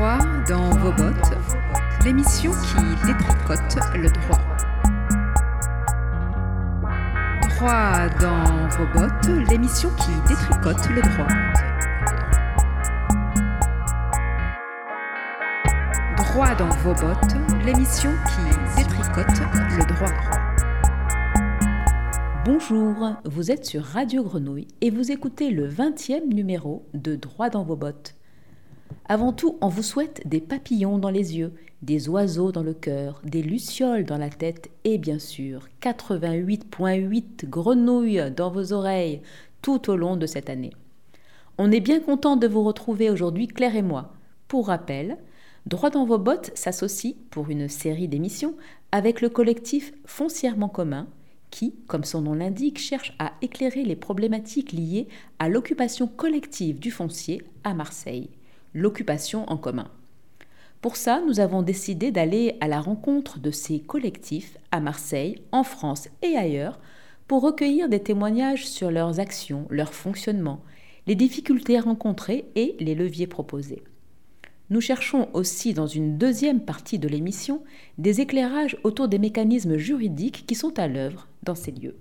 [0.00, 1.36] Droit dans vos bottes,
[2.06, 4.38] l'émission qui détricote le droit.
[7.42, 11.26] Droit dans vos bottes, l'émission qui détricote le droit.
[16.16, 17.36] Droit dans vos bottes,
[17.66, 19.38] l'émission qui détricote
[19.76, 20.14] le droit.
[22.46, 27.64] Bonjour, vous êtes sur Radio Grenouille et vous écoutez le 20e numéro de Droit dans
[27.64, 28.14] vos bottes.
[29.10, 33.20] Avant tout, on vous souhaite des papillons dans les yeux, des oiseaux dans le cœur,
[33.24, 39.20] des lucioles dans la tête et bien sûr 88.8 grenouilles dans vos oreilles
[39.62, 40.70] tout au long de cette année.
[41.58, 44.12] On est bien content de vous retrouver aujourd'hui, Claire et moi.
[44.46, 45.18] Pour rappel,
[45.66, 48.54] Droit dans vos bottes s'associe pour une série d'émissions
[48.92, 51.08] avec le collectif Foncièrement commun
[51.50, 55.08] qui, comme son nom l'indique, cherche à éclairer les problématiques liées
[55.40, 58.30] à l'occupation collective du foncier à Marseille
[58.74, 59.90] l'occupation en commun.
[60.80, 65.62] Pour ça, nous avons décidé d'aller à la rencontre de ces collectifs à Marseille, en
[65.62, 66.80] France et ailleurs,
[67.26, 70.62] pour recueillir des témoignages sur leurs actions, leur fonctionnement,
[71.06, 73.82] les difficultés rencontrées et les leviers proposés.
[74.70, 77.62] Nous cherchons aussi dans une deuxième partie de l'émission
[77.98, 81.96] des éclairages autour des mécanismes juridiques qui sont à l'œuvre dans ces lieux.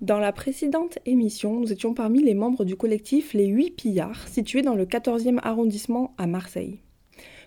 [0.00, 4.62] Dans la précédente émission, nous étions parmi les membres du collectif Les Huit Pillards, situé
[4.62, 6.78] dans le 14e arrondissement à Marseille.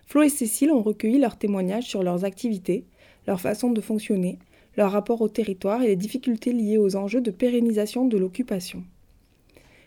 [0.05, 2.85] Flo et Cécile ont recueilli leurs témoignages sur leurs activités,
[3.25, 4.37] leur façon de fonctionner,
[4.77, 8.83] leur rapport au territoire et les difficultés liées aux enjeux de pérennisation de l'occupation.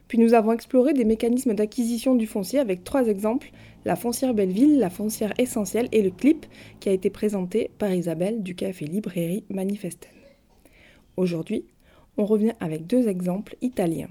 [0.09, 3.53] Puis nous avons exploré des mécanismes d'acquisition du foncier avec trois exemples,
[3.85, 6.47] la foncière Belleville, la foncière essentielle et le clip
[6.81, 10.11] qui a été présenté par Isabelle du café Librairie Manifesten.
[11.17, 11.65] Aujourd'hui,
[12.17, 14.09] on revient avec deux exemples italiens.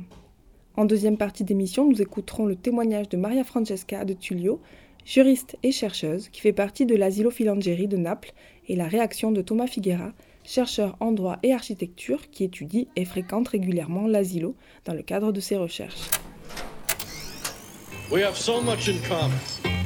[0.76, 4.60] En deuxième partie d'émission, nous écouterons le témoignage de Maria Francesca de Tullio,
[5.06, 8.34] juriste et chercheuse qui fait partie de l'Asilo Filangieri de Naples,
[8.68, 10.12] et la réaction de Thomas Figuera,
[10.44, 15.40] chercheur en droit et architecture qui étudie et fréquente régulièrement l'asilo dans le cadre de
[15.40, 16.10] ses recherches.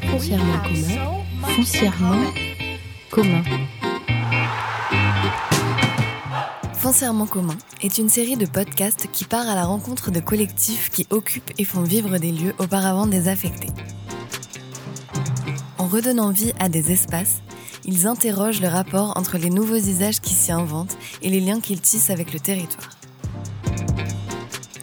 [0.01, 1.55] Foncièrement commun.
[1.55, 2.31] Foncièrement
[3.09, 3.43] commun.
[6.79, 11.05] Foncièrement commun est une série de podcasts qui part à la rencontre de collectifs qui
[11.09, 13.67] occupent et font vivre des lieux auparavant désaffectés.
[15.77, 17.41] En redonnant vie à des espaces,
[17.83, 21.81] ils interrogent le rapport entre les nouveaux usages qui s'y inventent et les liens qu'ils
[21.81, 22.91] tissent avec le territoire.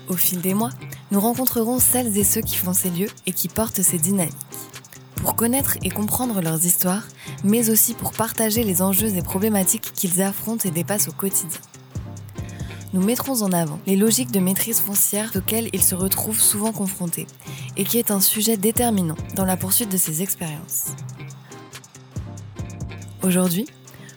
[0.09, 0.73] Au fil des mois,
[1.13, 4.35] nous rencontrerons celles et ceux qui font ces lieux et qui portent ces dynamiques.
[5.15, 7.05] Pour connaître et comprendre leurs histoires,
[7.43, 11.59] mais aussi pour partager les enjeux et problématiques qu'ils affrontent et dépassent au quotidien
[12.93, 17.27] nous mettrons en avant les logiques de maîtrise foncière auxquelles ils se retrouvent souvent confrontés
[17.77, 20.87] et qui est un sujet déterminant dans la poursuite de ces expériences.
[23.23, 23.67] Aujourd'hui,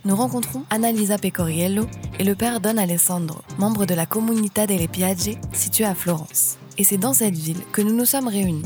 [0.06, 1.86] nous rencontrons Annalisa Pecoriello
[2.20, 6.58] et le père Don Alessandro, membre de la Comunità delle Piagge située à Florence.
[6.78, 8.64] Et c'est dans cette ville que nous nous sommes réunis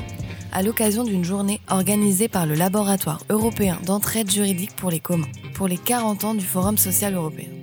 [0.51, 5.67] à l'occasion d'une journée organisée par le Laboratoire européen d'entraide juridique pour les communs, pour
[5.67, 7.62] les 40 ans du Forum social européen.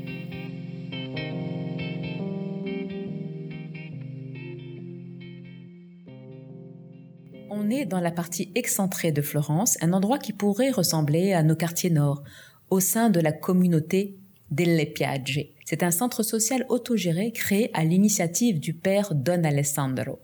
[7.86, 12.22] Dans la partie excentrée de Florence, un endroit qui pourrait ressembler à nos quartiers nord,
[12.70, 14.16] au sein de la communauté
[14.52, 15.48] delle Piagge.
[15.64, 20.20] C'est un centre social autogéré créé à l'initiative du père Don Alessandro.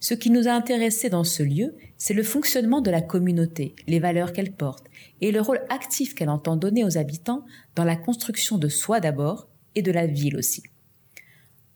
[0.00, 3.98] Ce qui nous a intéressés dans ce lieu, c'est le fonctionnement de la communauté, les
[3.98, 4.86] valeurs qu'elle porte
[5.20, 7.44] et le rôle actif qu'elle entend donner aux habitants
[7.74, 10.62] dans la construction de soi d'abord et de la ville aussi.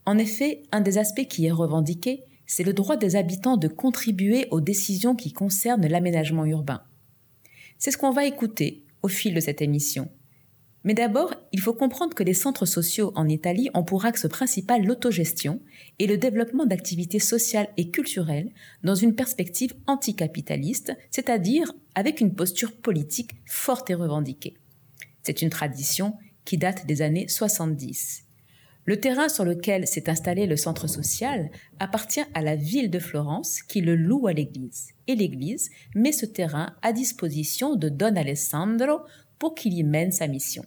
[0.06, 4.48] En effet, un des aspects qui est revendiqué, c'est le droit des habitants de contribuer
[4.50, 6.82] aux décisions qui concernent l'aménagement urbain.
[7.78, 10.10] C'est ce qu'on va écouter au fil de cette émission.
[10.82, 14.84] Mais d'abord, il faut comprendre que les centres sociaux en Italie ont pour axe principal
[14.84, 15.62] l'autogestion
[16.00, 18.50] et le développement d'activités sociales et culturelles
[18.82, 24.56] dans une perspective anticapitaliste, c'est-à-dire avec une posture politique forte et revendiquée.
[25.22, 28.24] C'est une tradition qui date des années 70.
[28.90, 31.48] Le terrain sur lequel s'est installé le centre social
[31.78, 34.88] appartient à la ville de Florence qui le loue à l'église.
[35.06, 39.02] Et l'église met ce terrain à disposition de Don Alessandro
[39.38, 40.64] pour qu'il y mène sa mission.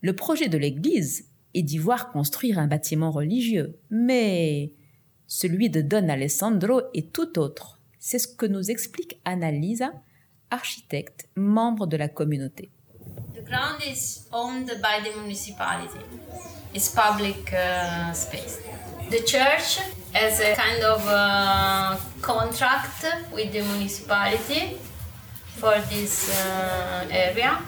[0.00, 4.72] Le projet de l'église est d'y voir construire un bâtiment religieux, mais
[5.26, 7.80] celui de Don Alessandro est tout autre.
[7.98, 9.90] C'est ce que nous explique Annalisa,
[10.52, 12.70] architecte, membre de la communauté.
[13.48, 16.00] Ground is owned by the municipality.
[16.74, 18.60] It's public uh, space.
[19.08, 19.78] The church
[20.12, 24.76] has a kind of uh, contract with the municipality
[25.56, 27.58] for this uh, area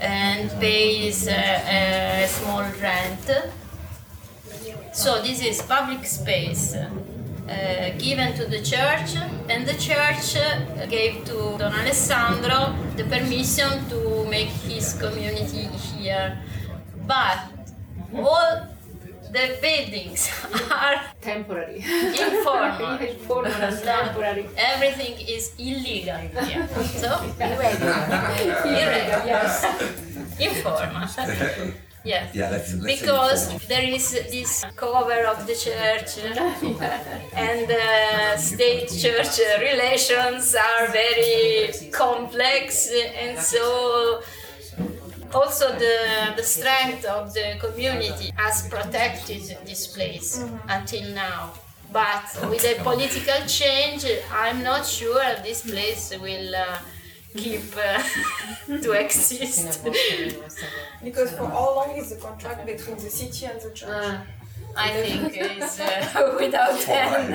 [0.00, 3.30] and pays a small rent.
[4.92, 9.14] So this is public space uh, given to the church,
[9.48, 10.34] and the church
[10.88, 16.38] gave to Don Alessandro the permission to make his community here.
[17.06, 17.38] But
[18.14, 18.66] all
[19.32, 20.30] the buildings
[20.70, 21.84] are temporary,
[22.26, 22.98] informal.
[23.12, 24.48] informal temporary.
[24.56, 26.68] Everything is illegal here.
[27.02, 27.10] So
[27.40, 28.00] irregular.
[28.64, 29.22] irregular.
[29.26, 29.52] Yes.
[30.40, 31.06] Informal.
[32.02, 32.34] Yes.
[32.34, 36.18] Yeah, let's, let's because there is this cover of the church
[37.34, 44.22] and uh, state church relations are very complex and so
[45.34, 51.52] also the, the strength of the community has protected this place until now.
[51.92, 56.78] But with a political change i'm not sure this place will uh,
[57.36, 58.02] keep uh,
[58.82, 59.84] to exist
[61.02, 63.88] Because for how long is the contract between the city and the church?
[63.88, 64.18] Uh,
[64.76, 67.34] I think is uh, without end.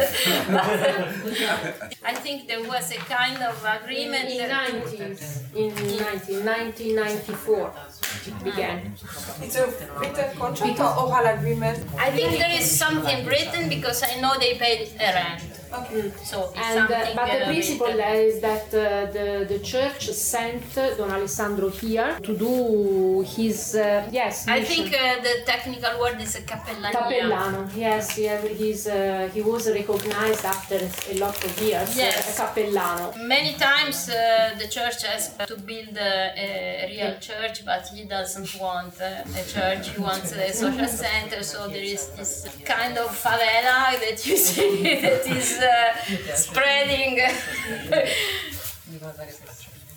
[2.03, 4.29] I think there was a kind of agreement.
[4.29, 7.94] in that- 90s, in 90, 1994 it
[8.43, 8.93] began.
[9.41, 9.65] It's a
[9.99, 11.79] written contract or oral agreement?
[11.97, 15.43] I think there is something written because I know they paid a rent.
[15.73, 16.11] Okay.
[16.23, 18.15] So And, uh, but the uh, principle written.
[18.15, 24.47] is that uh, the, the church sent Don Alessandro here to do his, uh, yes,
[24.47, 26.93] I think uh, the technical word is a cappellania.
[26.93, 30.79] Cappellano, yes, yeah, he's, uh, he was recognized after
[31.11, 32.39] a lot of years Yes.
[32.39, 33.17] a cappellano.
[33.27, 38.59] Many times uh, the church has to build a, a real church, but he doesn't
[38.59, 39.89] want uh, a church.
[39.89, 41.43] He wants a social center.
[41.43, 47.19] So there is this kind of favela that you see that is uh, spreading.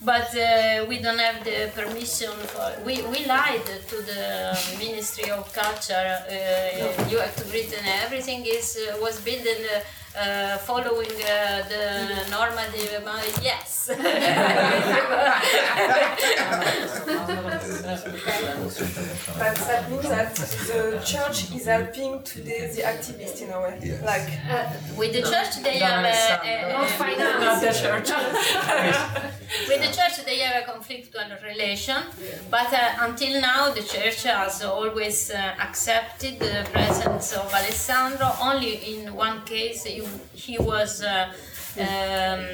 [0.01, 2.73] But uh, we don't have the permission for.
[2.87, 6.19] We, we lied to the Ministry of Culture.
[6.31, 9.81] Uh, you have to written everything is uh, was built in, uh,
[10.17, 13.03] uh, following uh, the normative.
[13.07, 13.89] uh, Yes.
[18.29, 23.79] But that means that the church is helping today the activists in a way.
[23.83, 24.03] Yes.
[24.05, 24.29] Like,
[24.99, 26.09] With the church, they have a,
[26.45, 27.61] a, Not finance.
[27.63, 28.09] the church.
[29.69, 32.03] With the church, they have a conflictual relation,
[32.51, 38.29] but uh, until now, the church has always uh, accepted the presence of Alessandro.
[38.43, 41.03] Only in one case, he, he was.
[41.03, 41.33] Uh,
[41.79, 42.45] um,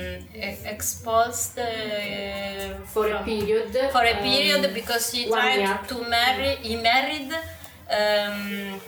[0.75, 3.73] expulsed uh, For a period.
[3.93, 5.81] for a um, period because he tried year.
[5.88, 8.81] to marry he married um,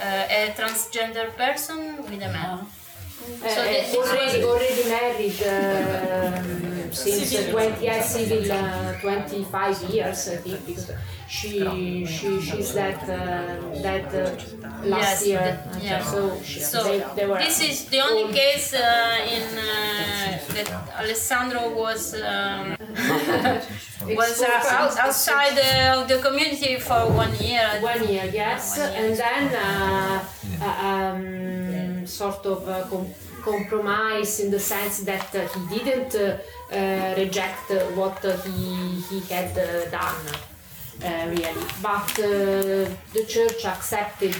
[0.00, 1.78] uh, a transgender person
[2.08, 2.58] with a man
[3.44, 9.82] Uh, So uh, this already, already married um, since uh, 20, yeah, civil uh, 25
[9.90, 10.90] years, I think, because
[11.28, 15.62] she, she, she's that, uh, that uh, last Yes, year.
[15.72, 16.02] the- yeah.
[16.02, 18.34] So, she, so they, they were this is the only old.
[18.34, 20.68] case uh, in uh, that
[21.00, 22.76] Alessandro was um,
[24.16, 28.90] was uh, out, outside uh, of the community for one year One year, yes, One
[28.92, 29.00] year.
[29.00, 30.24] and then uh,
[30.60, 33.06] uh, um, sort of uh, com-
[33.42, 36.14] compromise in the sense that uh, he didn't
[36.72, 40.24] uh, reject what he, he had uh, done,
[41.04, 41.66] uh, really.
[41.82, 44.34] But the church accepted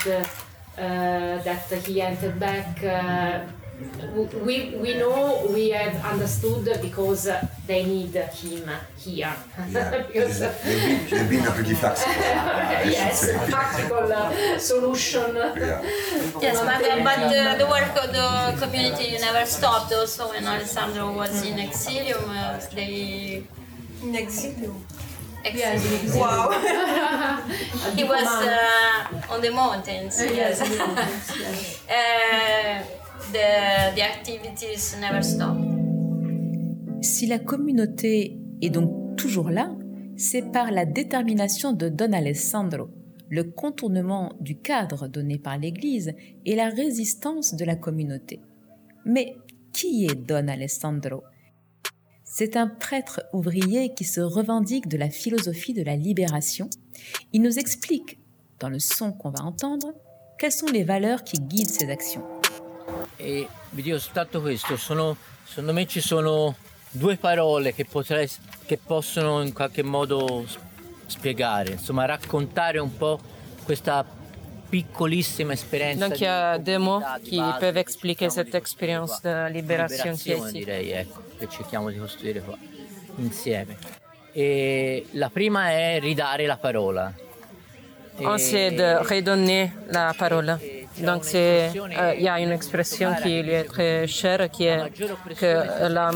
[0.76, 3.61] that he entered back.
[3.82, 9.34] Uh, we, we know, we have understood because uh, they need him here.
[9.70, 12.12] Yeah, Because, they've been, they've been pretty flexible.
[12.12, 13.50] I should yes, say.
[13.50, 15.36] practical uh, solution.
[15.36, 15.82] Yeah.
[16.40, 19.92] Yes, but, uh, but uh, the work of the community never stopped.
[19.92, 23.44] Also, when Alessandro was in exilium, uh, they
[24.02, 24.76] in exile.
[25.44, 26.18] exilium.
[26.18, 26.50] Wow.
[27.96, 30.20] he was uh, on the mountains.
[30.20, 30.60] Yes.
[31.90, 33.01] uh,
[33.32, 35.64] the, activities never stopped.
[37.02, 39.74] Si la communauté est donc toujours là,
[40.16, 42.88] c'est par la détermination de Don Alessandro,
[43.28, 46.12] le contournement du cadre donné par l'Église
[46.44, 48.40] et la résistance de la communauté.
[49.04, 49.36] Mais
[49.72, 51.22] qui est Don Alessandro?
[52.24, 56.70] C'est un prêtre ouvrier qui se revendique de la philosophie de la libération.
[57.32, 58.18] Il nous explique,
[58.58, 59.92] dans le son qu'on va entendre,
[60.38, 62.22] quelles sont les valeurs qui guident ses actions.
[63.22, 66.56] E vi dico soltanto questo, sono, secondo me ci sono
[66.90, 68.28] due parole che, potrei,
[68.66, 70.44] che possono in qualche modo
[71.06, 73.20] spiegare, insomma raccontare un po'
[73.64, 74.04] questa
[74.68, 76.08] piccolissima esperienza.
[76.08, 80.32] Donc il y a deux mots qui peuvent che expliquer cette expérience de libération qui
[80.32, 82.56] est direi, ecco, che cerchiamo di costruire qua.
[83.16, 83.76] insieme.
[84.32, 87.12] Et la prima è ridare la parola.
[88.36, 90.81] c'est de redonner la parole.
[90.98, 91.68] Donc euh,
[92.16, 94.80] il y a une expression qui lui est très chère, qui est
[95.40, 96.10] que la,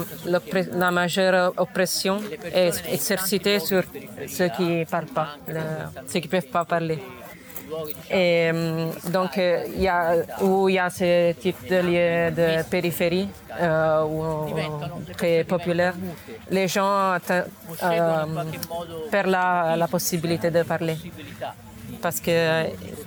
[0.73, 2.18] la majeure oppression
[2.52, 3.83] est exercée sur
[4.28, 5.28] ceux qui ne parlent pas,
[6.06, 6.99] ceux qui ne peuvent pas parler.
[8.11, 12.30] Et euh, donc, euh, il y a, où il y a ce type de lieux
[12.30, 13.28] de périphérie
[13.61, 14.54] euh, ou,
[15.16, 15.95] très populaire,
[16.50, 17.16] les gens
[19.11, 20.97] perdent la, la possibilité de parler
[22.07, 22.39] parce que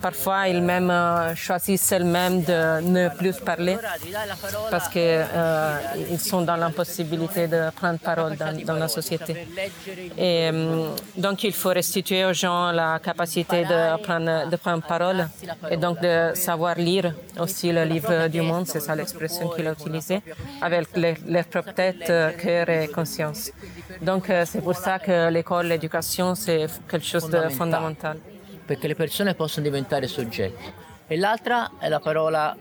[0.02, 3.78] parfois ils même euh, choisissent eux-mêmes de ne plus parler
[4.70, 9.32] parce qu'ils euh, sont dans l'impossibilité de prendre parole dans, la société.
[10.18, 15.20] Et euh, donc il faut restituer aux gens la capacité de prendre, de prendre parole
[15.70, 17.14] et donc de savoir lire
[17.44, 20.20] aussi le livre du monde, c'est ça l'expression qu'il a utilisée,
[20.60, 20.88] avec
[21.34, 23.50] leur propre tête, cœur et conscience.
[24.02, 28.18] Donc c'est pour ça que l'école, l'éducation, c'est quelque chose de fondamental.
[28.70, 30.72] Perché le persone possono diventare soggetti.
[31.08, 32.56] E l'altra è la parola,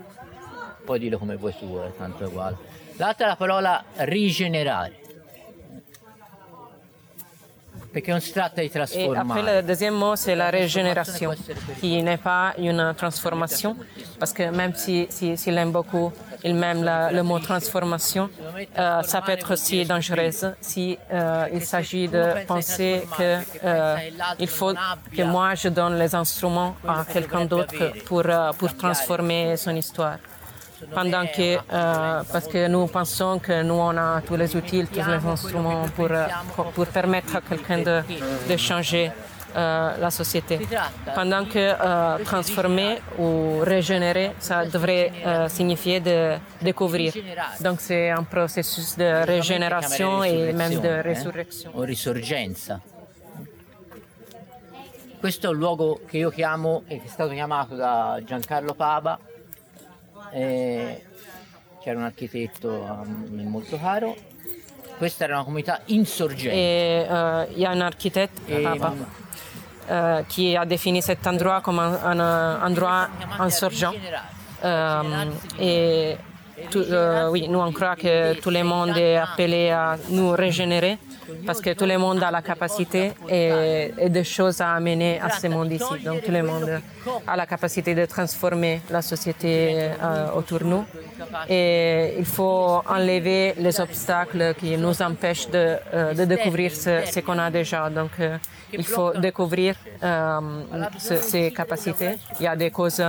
[0.84, 2.58] puoi dire come vuoi tu, è tanto uguale.
[2.96, 4.98] L'altra è la parola rigenerare.
[7.92, 9.40] Perché non si tratta di trasformare.
[9.40, 11.36] Et après, le deuxième mot, c'est la régénération,
[11.80, 13.76] qui n'est pas une transformation,
[14.18, 16.12] parce que même si, si, s'il aime beaucoup,
[16.44, 18.30] il même le mot transformation,
[18.78, 20.30] euh, ça peut être aussi dangereux
[20.62, 23.96] si euh, il s'agit de penser que euh,
[24.40, 24.74] il faut
[25.16, 30.18] que moi je donne les instruments à quelqu'un d'autre pour, euh, pour transformer son histoire.
[30.94, 35.10] Pendant que, euh, parce que nous pensons que nous on a tous les outils, tous
[35.10, 36.26] les instruments pour, euh,
[36.74, 38.02] pour permettre à quelqu'un de,
[38.50, 39.12] de, changer
[39.56, 40.60] euh, la société.
[41.16, 47.14] Pendant que euh, transformer ou régénérer, ça devrait euh, signifier de découvrir.
[47.62, 51.72] Donc c'est un processus de régénération et même de résurrection.
[51.74, 52.80] O risorgenza.
[55.20, 59.20] Questo è un luogo che io chiamo e che è stato chiamato da Giancarlo Paba
[60.32, 61.04] eh,
[61.82, 64.16] c'era un architetto a me molto caro.
[64.98, 67.48] Questa era una comunità insorgente.
[67.56, 68.82] Y a un architecte et,
[69.90, 73.08] euh, qui a défini cet endroit comme un, un endroit
[73.40, 73.94] insurgent.
[74.64, 75.02] Euh,
[75.60, 76.16] et
[76.76, 80.98] euh, oui, nous on croit que tout le monde est appelé à nous régénérer
[81.46, 85.48] parce que tout le monde a la capacité et, des choses à amener à ce
[85.48, 86.04] monde ici.
[86.04, 86.82] Donc tout le monde
[87.28, 90.86] a la capacité de transformer la société euh, autour de nous.
[91.50, 97.38] Et il faut enlever les obstacles qui nous empêchent de, euh, de découvrir ce, qu'on
[97.38, 97.90] a déjà.
[97.90, 98.38] Donc euh,
[98.74, 102.16] il faut découvrir ce, ces capacités.
[102.40, 103.04] Il y a des causes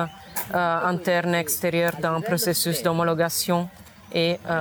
[0.52, 3.68] internes extérieures dans le processus d'homologation
[4.12, 4.52] et uh,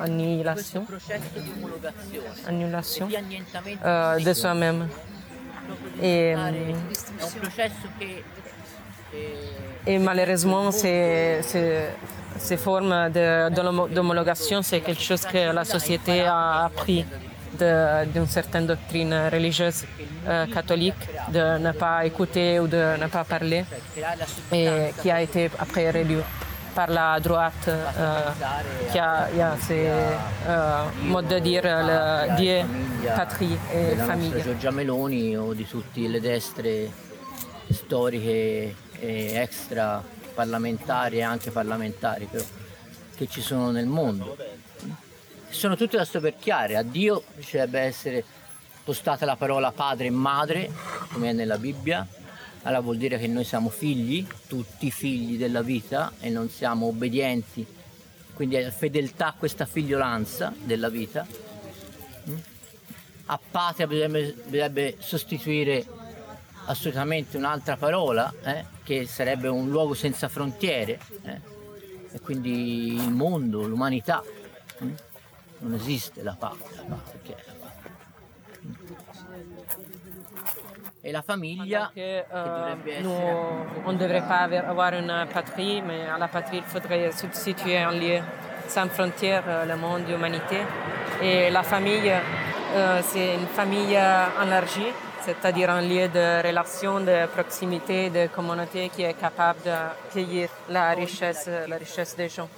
[0.00, 0.86] annihilation,
[2.46, 4.88] annulation uh, de soi-même.
[6.02, 6.34] Et,
[9.86, 11.40] et malheureusement, ces,
[12.58, 17.06] formes d'homologation, c'est quelque chose que la société a appris
[18.12, 19.84] d'une certaine doctrine religieuse
[20.26, 20.94] euh, catholique,
[21.28, 23.64] de ne pas écouter ou de ne pas parler,
[24.50, 24.68] et
[25.00, 26.16] qui a été après réduit
[26.72, 28.32] par la droite euh,
[28.90, 29.28] qui a,
[31.82, 32.64] le Dieu,
[33.14, 34.42] patrie e famiglia.
[34.42, 36.90] Giorgia Meloni o di tutte le destre
[37.70, 40.02] storiche e extra
[40.34, 42.44] parlamentari e anche parlamentari però,
[43.16, 44.36] che ci sono nel mondo.
[45.48, 48.24] Sono tutte da soverchiare, a Dio deve essere
[48.84, 50.70] postata la parola padre e madre,
[51.12, 52.06] come è nella Bibbia,
[52.62, 57.66] allora vuol dire che noi siamo figli, tutti figli della vita e non siamo obbedienti,
[58.34, 61.26] quindi è fedeltà a questa figliolanza della vita.
[62.28, 62.36] Mm?
[63.26, 65.84] A patria bisognerebbe, bisognerebbe sostituire
[66.66, 71.40] assolutamente un'altra parola, eh, che sarebbe un luogo senza frontiere, eh?
[72.12, 74.22] e quindi il mondo, l'umanità.
[74.84, 74.92] Mm?
[75.58, 77.60] Non esiste la patria, la patria
[81.04, 83.10] et la famiglia euh, nous,
[83.86, 87.92] on ne devrait pas avoir une patrie, mais à la patrie, il faudrait substituer un
[87.92, 88.20] lieu
[88.68, 90.58] sans frontières, euh, le monde, l'humanité.
[91.20, 93.98] Et la famille, euh, c'est une famille
[94.44, 94.92] élargie,
[95.24, 101.48] c'est-à-dire un lieu de relation, de proximité, de communauté qui est capable d'accueillir la richesse,
[101.68, 102.48] la richesse des gens.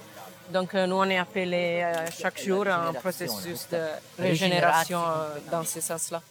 [0.49, 3.81] Donc nous, on est appelés chaque jour à un processus de
[4.19, 4.99] régénération
[5.51, 6.21] dans ce sens-là.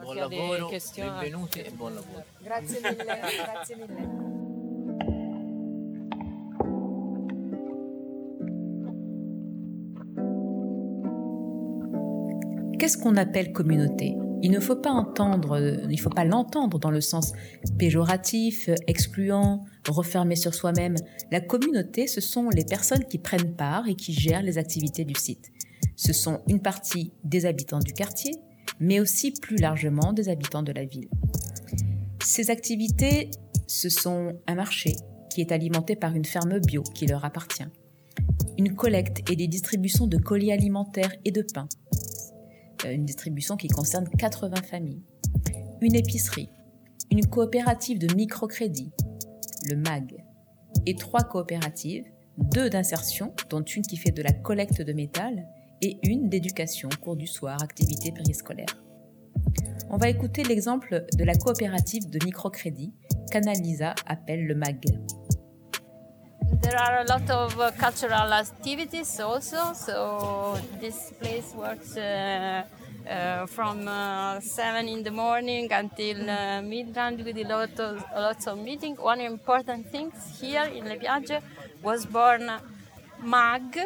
[0.00, 2.24] Buon lavoro, benvenuti e buon lavoro.
[2.40, 4.36] Grazie mille, grazie mille.
[12.78, 14.16] Qu'est-ce qu'on appelle communauté?
[14.40, 17.32] Il ne faut pas entendre, il ne faut pas l'entendre dans le sens
[17.76, 20.94] péjoratif, excluant, refermé sur soi-même.
[21.32, 25.14] La communauté, ce sont les personnes qui prennent part et qui gèrent les activités du
[25.14, 25.50] site.
[25.96, 28.30] Ce sont une partie des habitants du quartier,
[28.80, 31.08] mais aussi plus largement des habitants de la ville.
[32.24, 33.30] Ces activités,
[33.66, 34.96] ce sont un marché
[35.30, 37.66] qui est alimenté par une ferme bio qui leur appartient,
[38.58, 41.68] une collecte et des distributions de colis alimentaires et de pain,
[42.84, 45.02] euh, une distribution qui concerne 80 familles,
[45.80, 46.48] une épicerie,
[47.10, 48.92] une coopérative de microcrédit,
[49.68, 50.24] le MAG,
[50.86, 52.04] et trois coopératives,
[52.38, 55.46] deux d'insertion, dont une qui fait de la collecte de métal,
[55.82, 58.76] et une d'éducation, cours du soir, activité périscolaire.
[59.90, 62.92] On va écouter l'exemple de la coopérative de microcrédit
[63.30, 64.84] qu'Annalisa appelle le MAG.
[66.62, 72.62] There are a lot of uh, cultural activities also, so this place works uh,
[73.08, 78.46] uh, from uh, 7 in the morning until uh, midnight with a lot of, lots
[78.46, 78.98] of meetings.
[78.98, 81.40] One important thing here in Le Piagge
[81.82, 82.50] was born
[83.22, 83.78] MAG,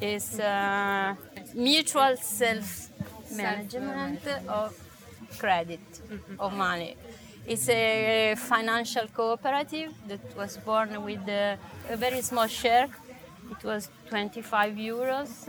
[0.00, 1.14] is uh,
[1.54, 4.74] mutual self-management of
[5.38, 5.80] credit,
[6.38, 6.96] of money.
[7.46, 12.88] It's a financial cooperative that was born with a, a very small share.
[13.50, 15.48] It was 25 euros,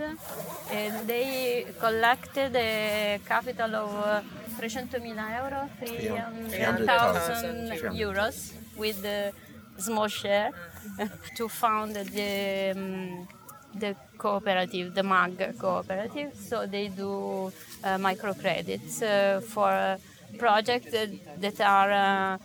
[0.72, 4.22] and they collected a capital of uh,
[4.60, 9.32] 300.000 euro, 300,000 euros with a
[9.78, 10.52] small share
[11.36, 13.28] to found the um,
[13.76, 16.36] the cooperative, the MAG cooperative.
[16.36, 17.52] So they do
[17.84, 19.98] uh, microcredits uh, for
[20.38, 21.10] projects that,
[21.42, 22.38] that are uh,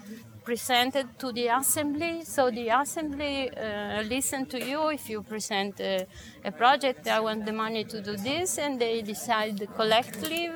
[0.44, 2.24] presented to the assembly.
[2.24, 6.06] So the assembly uh, listen to you if you present a,
[6.44, 7.08] a project.
[7.08, 10.50] I want the money to do this, and they decide collectively,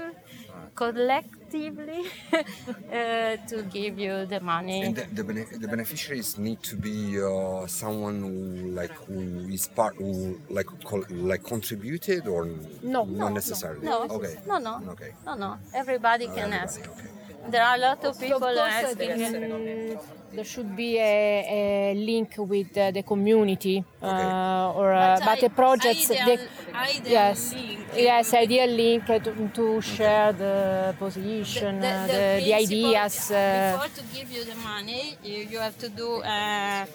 [0.75, 1.40] collectively
[2.33, 4.83] uh, to give you the money.
[4.83, 9.67] And the, the, bene- the beneficiaries need to be uh, someone who like who is
[9.69, 12.47] part who like col- like contributed or
[12.83, 13.85] No, not necessarily.
[13.85, 14.37] No, Okay.
[14.47, 15.13] no, no, Okay.
[15.27, 15.59] no, no.
[15.75, 16.81] Everybody can everybody, ask.
[16.81, 17.09] okay.
[17.49, 19.17] There are a lot of people of asking.
[19.19, 19.99] there,
[20.33, 25.39] there should be a, a link with uh, the community uh, or uh, But but,
[25.39, 27.81] I- the projects ideal- they- ideal yes link.
[27.95, 33.73] yes ideal link uh, to, to share the position uh, the, the, principle- ideas uh,
[33.73, 36.23] Before to give you the money, you, you have to do.
[36.23, 36.87] Uh,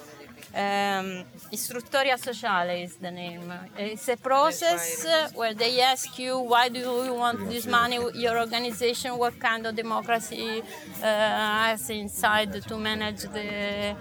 [0.56, 3.52] um, istruttoria sociale is the name.
[3.78, 8.40] It's a process uh, where they ask you why do you want this money, your
[8.40, 13.96] organization, what kind of democracy uh, has inside to manage the.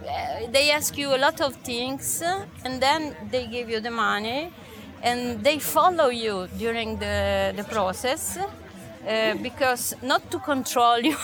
[0.00, 3.90] Uh, they ask you a lot of things uh, and then they give you the
[3.90, 4.50] money
[5.02, 8.38] and they follow you during the, the process
[9.06, 11.16] uh, because not to control you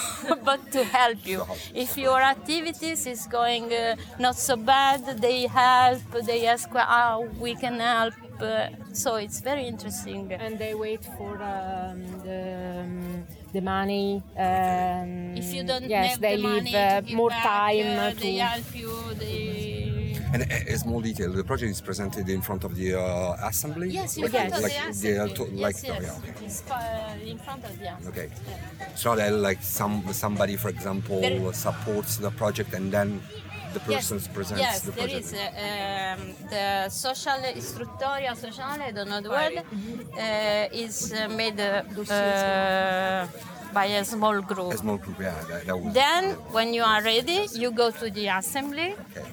[0.45, 1.45] but to help you.
[1.75, 7.55] If your activities is going uh, not so bad they help they ask how we
[7.55, 8.15] can help?
[8.41, 10.31] Uh, so it's very interesting.
[10.33, 16.21] And they wait for um, the, um, the money um, if you don't yes have
[16.21, 19.66] they the leave money uh, more back, time uh, to they help you they
[20.37, 23.89] And a, a small detail: the project is presented in front of the uh, assembly.
[23.89, 25.35] yes in like, front of like the the assembly.
[25.39, 26.03] to- yes, like yes.
[26.03, 26.45] yeah, okay.
[26.47, 28.09] It's, uh, in front of the assembly.
[28.13, 28.29] Okay.
[28.93, 33.09] It's not that like some somebody, for example, There- supports the project and then
[33.73, 35.25] the person presents yes, the there project.
[35.27, 36.21] is uh, um,
[36.55, 41.83] the social istruttoria sociale, I don't know the word, uh, is uh, made uh,
[43.77, 44.73] by a small group.
[44.73, 45.35] A small group, yeah.
[45.51, 46.23] That, that Then,
[46.57, 49.27] when you are ready, you go to the assembly okay.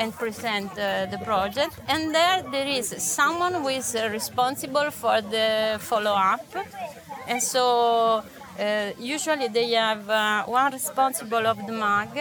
[0.00, 1.74] and present uh, the project.
[1.92, 2.86] And there, there is
[3.20, 5.48] someone who is uh, responsible for the
[5.90, 6.46] follow-up.
[7.30, 7.62] And so,
[8.58, 12.14] uh, usually they have uh, one responsible of the MAG,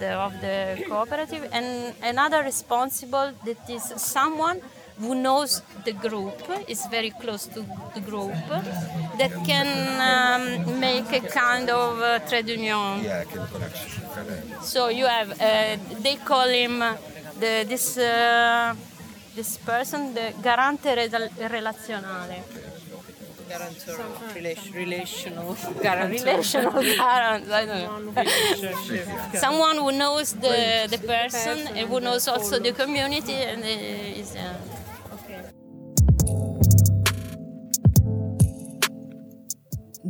[0.00, 0.56] the, of the
[0.88, 4.58] cooperative, and another responsible that is someone
[4.98, 8.32] who knows the group, is very close to the group,
[9.18, 9.68] that can
[10.00, 13.02] um, make a kind of uh, trade union.
[13.02, 14.62] Yeah, can connection.
[14.62, 16.96] So you have, uh, they call him uh,
[17.40, 18.74] the, this, uh,
[19.34, 22.42] this person, the garante rel- relazionale.
[23.46, 28.24] Guarantor, relation, relational Relational garant, I don't know.
[29.34, 34.34] Someone who knows the, the person and who knows also the community and uh, is.
[34.36, 34.54] Uh,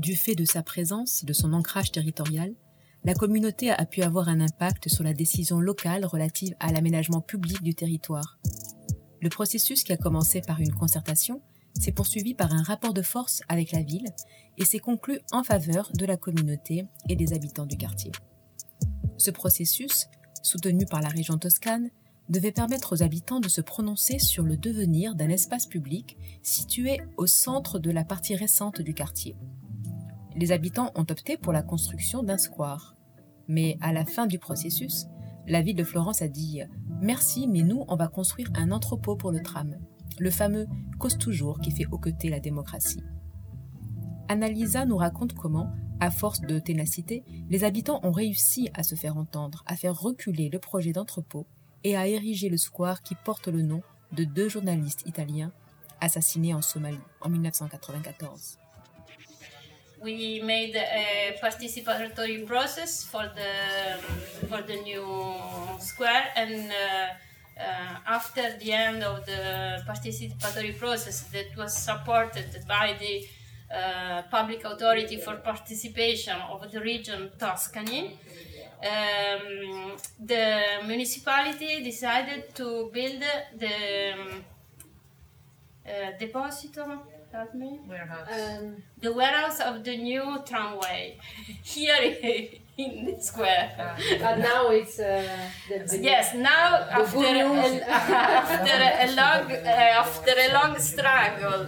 [0.05, 2.53] Du fait de sa présence, de son ancrage territorial,
[3.05, 7.63] la communauté a pu avoir un impact sur la décision locale relative à l'aménagement public
[7.63, 8.39] du territoire.
[9.23, 11.41] Le processus qui a commencé par une concertation
[11.73, 14.11] s'est poursuivi par un rapport de force avec la ville
[14.59, 18.13] et s'est conclu en faveur de la communauté et des habitants du quartier.
[19.17, 20.09] Ce processus,
[20.43, 21.89] soutenu par la région toscane,
[22.29, 27.27] devait permettre aux habitants de se prononcer sur le devenir d'un espace public situé au
[27.27, 29.35] centre de la partie récente du quartier.
[30.37, 32.97] Les habitants ont opté pour la construction d'un square.
[33.47, 35.07] Mais à la fin du processus,
[35.47, 36.63] la ville de Florence a dit
[37.01, 39.77] Merci, mais nous, on va construire un entrepôt pour le tram.
[40.19, 40.67] Le fameux
[40.99, 43.03] cause toujours qui fait hoqueter la démocratie.
[44.29, 45.71] Annalisa nous raconte comment,
[46.01, 50.49] à force de ténacité, les habitants ont réussi à se faire entendre, à faire reculer
[50.49, 51.47] le projet d'entrepôt
[51.85, 55.53] et à ériger le square qui porte le nom de deux journalistes italiens
[56.01, 58.59] assassinés en Somalie en 1994.
[60.05, 63.53] We made a participatory process for the
[64.49, 65.07] for the new
[65.81, 67.07] square and uh,
[67.59, 73.27] uh, after the end of the participatory process that was supported by the
[73.75, 78.19] uh, public authority for participation of the region Tuscany
[78.85, 80.47] um, the
[80.87, 83.23] municipality decided to build
[83.57, 84.45] the um,
[85.87, 86.11] uh,
[87.35, 88.29] help me Warehouse.
[88.31, 91.19] um, the warehouse of the new tramway
[91.75, 92.01] here
[92.77, 93.71] in the square.
[94.21, 95.23] But now it's uh,
[95.69, 96.67] the, the Yes, now
[97.01, 101.67] after a, after a long uh, after a long struggle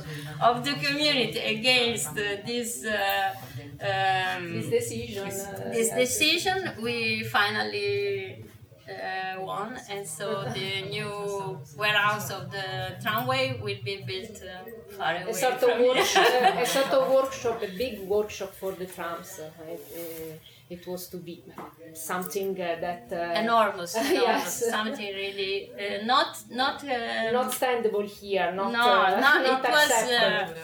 [0.48, 3.34] of the community against uh, this uh,
[3.80, 5.26] um, this decision.
[5.26, 8.45] uh, this decision, we finally
[8.88, 14.64] uh, won, and so the new warehouse of the tramway will be built uh,
[14.96, 16.26] far away a sort of workshop,
[16.64, 19.38] a sort of workshop, a big workshop for the trams.
[19.38, 20.34] Uh, it, uh,
[20.68, 21.44] it was to be
[21.92, 24.70] something uh, that uh, enormous, enormous Yes.
[24.70, 28.52] something really uh, not not uh, not standable here.
[28.52, 30.54] Not no, uh, no, not it was uh,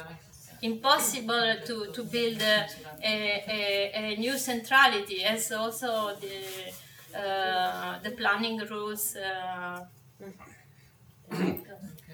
[0.63, 2.67] impossible to, to build a,
[3.05, 6.71] a, a, new centrality as also the uh,
[7.13, 9.17] the planning rules.
[9.17, 9.81] Uh,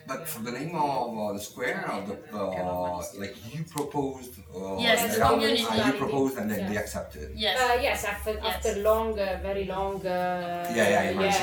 [0.07, 4.77] But for the name of uh, the square, of the, uh, like you proposed, uh,
[4.87, 5.65] Yes, the the community.
[5.67, 6.69] uh, you proposed and then Yeah.
[6.71, 7.27] they accepted.
[7.37, 7.57] yes.
[7.61, 8.45] Uh, yes, after, Yes.
[8.53, 10.11] after long, uh, very long, uh,
[10.79, 11.39] Yeah, yeah, I yes,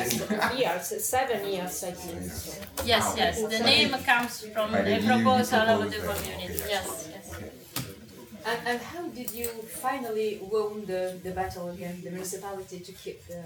[0.61, 2.23] years, seven years, I think.
[2.31, 2.51] So.
[2.91, 3.35] Yes, yes.
[3.53, 6.17] The name comes from By the a you proposal of the right?
[6.17, 6.63] community.
[6.75, 7.25] Yes, yes.
[8.45, 9.47] And, and how did you
[9.85, 13.41] finally win the, the battle against the municipality to keep the.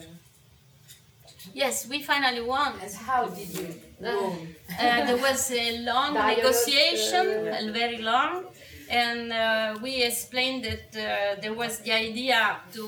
[1.54, 2.74] Yes, we finally won.
[2.84, 3.68] And how did you
[4.02, 4.56] win?
[4.78, 8.44] Uh, there was a long Dialogue, negotiation, uh, uh, very long,
[8.90, 12.84] and uh, we explained that uh, there was the idea to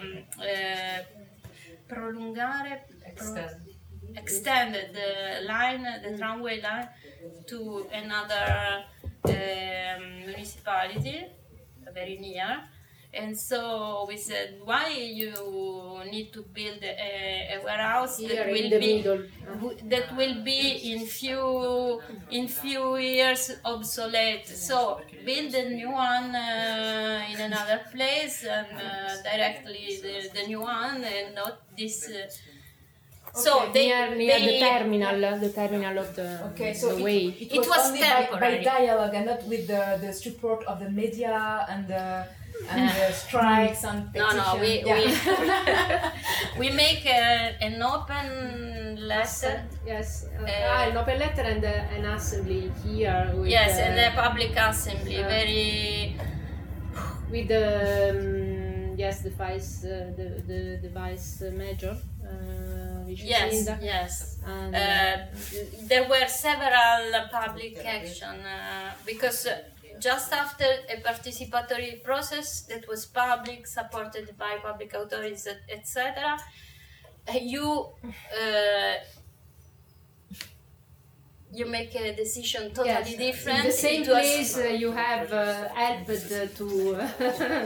[0.00, 0.98] um, uh,
[1.88, 2.80] prolungare,
[3.16, 3.48] pro-
[4.16, 6.88] extend the line, the tramway line,
[7.46, 8.84] to another
[9.24, 11.24] um, municipality
[11.94, 12.62] very near.
[13.14, 15.32] And so we said, why you
[16.10, 19.04] need to build a, a warehouse Here that will be
[19.52, 22.00] w- that will be in few
[22.30, 24.46] in few years obsolete.
[24.48, 30.60] So build a new one uh, in another place and uh, directly the, the new
[30.62, 32.08] one and not this.
[32.08, 32.26] Uh,
[33.34, 37.04] so they, near, near they the terminal, the terminal of the, Okay, so the it,
[37.04, 37.24] way.
[37.40, 40.80] it, It was, was only by, by dialogue and not with the, the support of
[40.80, 42.26] the media and the,
[42.70, 44.46] and the strikes and no petitions.
[44.54, 46.10] no we yeah.
[46.56, 48.28] we, we make a, an open
[49.08, 49.64] letter.
[49.86, 53.32] Yes, uh, Uh, ah, an open letter and uh, an assembly here.
[53.34, 56.16] With, Yes, uh, and a public assembly, uh, very
[57.30, 61.96] with the um, yes the vice uh, the, the the vice uh, major.
[63.20, 63.78] Uh, yes, Vicenza.
[63.82, 64.12] yes.
[64.46, 65.16] And, Uh,
[65.90, 69.58] there were several uh, public action uh, because uh,
[70.08, 75.46] just after a participatory process that was public, supported by public authorities,
[75.76, 76.36] etc.,
[77.54, 77.68] you
[78.40, 78.94] uh,
[81.54, 83.58] you make a decision totally yes, different.
[83.60, 86.66] In the same It was- place uh, you have uh, helped uh, to.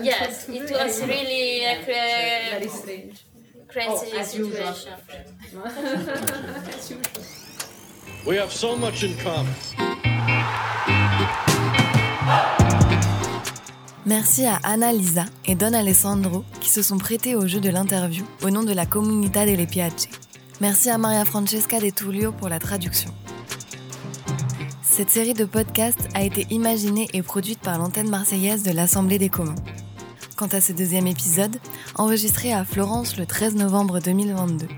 [0.11, 3.17] yes, it was really a cra- very strange.
[3.77, 4.93] Crazy Oh, situation.
[8.27, 9.53] We have so much in common.
[14.07, 18.25] Merci à Anna Lisa et Don Alessandro qui se sont prêtés au jeu de l'interview
[18.43, 20.09] au nom de la Comunità delle Piagge.
[20.61, 23.11] Merci à Maria Francesca de Tullio pour la traduction.
[24.83, 29.29] Cette série de podcasts a été imaginée et produite par l'antenne marseillaise de l'Assemblée des
[29.29, 29.57] communs.
[30.37, 31.57] Quant à ce deuxième épisode,
[31.95, 34.69] enregistré à Florence le 13 novembre 2022,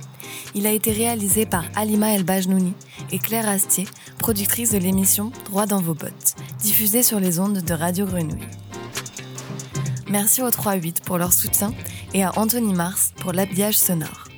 [0.54, 2.74] il a été réalisé par Alima El Bajnouni
[3.10, 7.74] et Claire Astier, productrice de l'émission Droit dans vos bottes, diffusée sur les ondes de
[7.74, 8.46] Radio Grenouille.
[10.08, 11.74] Merci aux 3-8 pour leur soutien
[12.14, 14.28] et à Anthony Mars pour l'habillage sonore.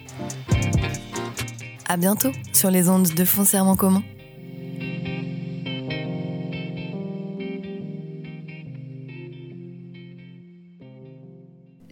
[1.86, 4.02] À bientôt sur les ondes de Foncièrement commun.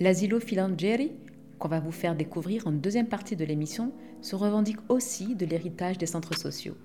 [0.00, 1.10] L'asilo Filangeri,
[1.58, 5.98] qu'on va vous faire découvrir en deuxième partie de l'émission, se revendique aussi de l'héritage
[5.98, 6.76] des centres sociaux.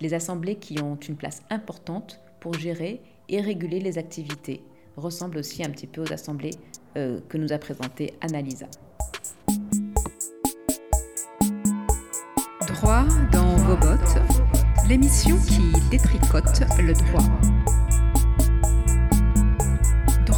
[0.00, 4.62] Les assemblées qui ont une place importante pour gérer et réguler les activités
[4.96, 6.54] ressemblent aussi un petit peu aux assemblées
[6.96, 8.66] euh, que nous a présentées Annalisa.
[12.66, 14.18] Droit dans vos bottes,
[14.88, 17.65] l'émission qui détricote le droit.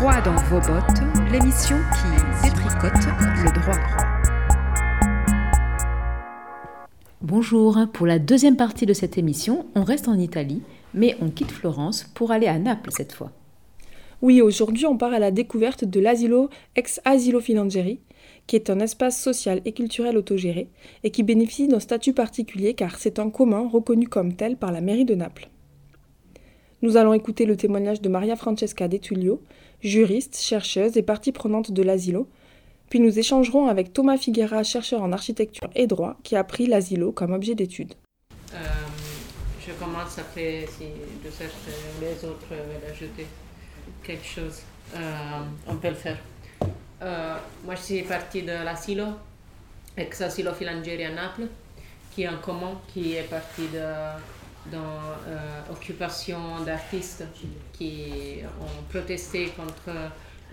[0.00, 3.04] Droit dans vos bottes, l'émission qui détricote
[3.44, 3.76] le droit.
[7.20, 10.62] Bonjour, pour la deuxième partie de cette émission, on reste en Italie,
[10.94, 13.30] mais on quitte Florence pour aller à Naples cette fois.
[14.22, 18.00] Oui, aujourd'hui on part à la découverte de l'asilo ex-asilo Filangeri,
[18.46, 20.70] qui est un espace social et culturel autogéré
[21.04, 24.80] et qui bénéficie d'un statut particulier car c'est un commun reconnu comme tel par la
[24.80, 25.50] mairie de Naples.
[26.82, 29.42] Nous allons écouter le témoignage de Maria Francesca De Tullio,
[29.82, 32.26] juriste, chercheuse et partie prenante de l'asilo,
[32.88, 37.12] puis nous échangerons avec Thomas Figuera, chercheur en architecture et droit, qui a pris l'asilo
[37.12, 37.92] comme objet d'étude.
[38.54, 38.56] Euh,
[39.60, 40.86] je commence après, si
[41.22, 41.54] de certes
[42.00, 43.26] les autres veulent ajouter
[44.02, 44.62] quelque chose,
[44.96, 46.18] euh, on peut le faire.
[47.02, 49.04] Euh, moi, je suis partie de l'asilo,
[49.98, 51.48] ex-asilo Filangeri à Naples,
[52.10, 53.84] qui est un commun qui est parti de
[55.68, 57.24] l'occupation d'artistes
[57.72, 59.90] qui ont protesté contre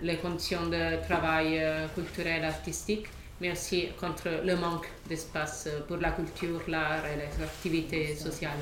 [0.02, 1.62] les conditions de travail
[1.94, 3.06] culturel artistique,
[3.40, 8.58] mais aussi contre le manque d'espace pour la culture, l'art et les activités sociales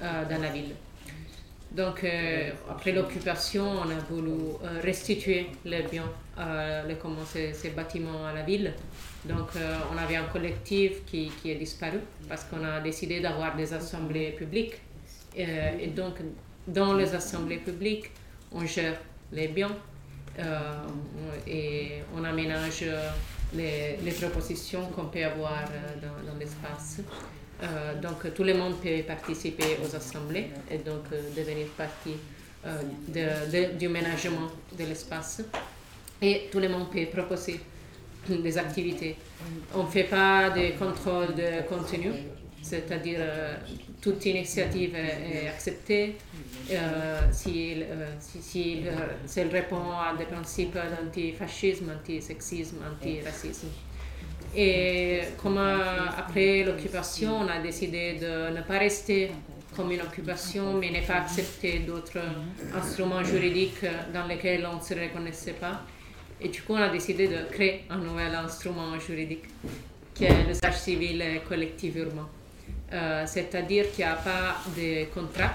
[0.00, 0.74] dans la ville.
[1.70, 7.70] Donc, euh, après l'occupation, on a voulu euh, restituer les biens, euh, les, comment, ces,
[7.70, 8.72] bâtiments à la ville.
[9.24, 9.48] Donc,
[9.92, 14.30] on avait un collectif qui, qui est disparu parce qu'on a décidé d'avoir des assemblées
[14.30, 14.74] publiques.
[15.36, 16.14] et donc,
[16.66, 18.10] dans les assemblées publiques,
[18.52, 18.98] on gère
[19.32, 19.76] les biens
[21.46, 22.84] et on aménage
[23.54, 25.64] les, les propositions qu'on peut avoir
[26.02, 27.00] dans, l'espace.
[27.62, 32.14] Euh, donc tout le monde peut participer aux assemblées et donc euh, devenir partie
[32.64, 35.42] euh, de, du ménagement de l'espace.
[36.22, 37.60] Et tout le monde peut proposer
[38.36, 39.16] des activités.
[39.74, 42.12] On ne fait pas de contrôle de contenu,
[42.62, 43.20] c'est-à-dire
[44.00, 46.16] toute initiative est, acceptée
[47.32, 47.82] si,
[48.20, 48.82] si, si,
[49.36, 53.68] elle répond à des principes d'antifascisme, antisexisme, antiracisme.
[54.56, 59.30] Et comme après l'occupation, on a décidé de ne pas rester
[59.76, 62.20] comme une occupation, mais ne pas accepter d'autres
[62.74, 65.82] instruments juridiques dans lesquels on ne se reconnaissait pas.
[66.40, 69.44] Et du coup, on a décidé de créer un nouvel instrument juridique,
[70.14, 72.28] qui est l'usage civil collectif urbain.
[72.92, 75.54] Euh, C'est-à-dire qu'il n'y a pas de contrat,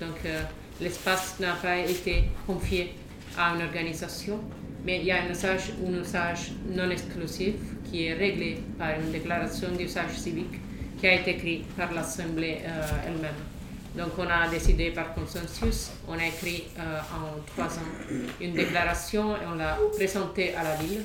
[0.00, 0.42] donc euh,
[0.80, 2.94] l'espace n'a pas été confié
[3.38, 4.40] à une organisation,
[4.84, 7.54] mais il y a un usage, un usage non exclusif
[7.90, 10.60] qui est réglé par une déclaration d'usage civique
[10.98, 13.53] qui a été écrite par l'Assemblée euh, elle-même.
[13.94, 17.92] Donc on a décidé par consensus, on a écrit euh, en trois ans
[18.40, 21.04] une déclaration et on l'a présentée à la ville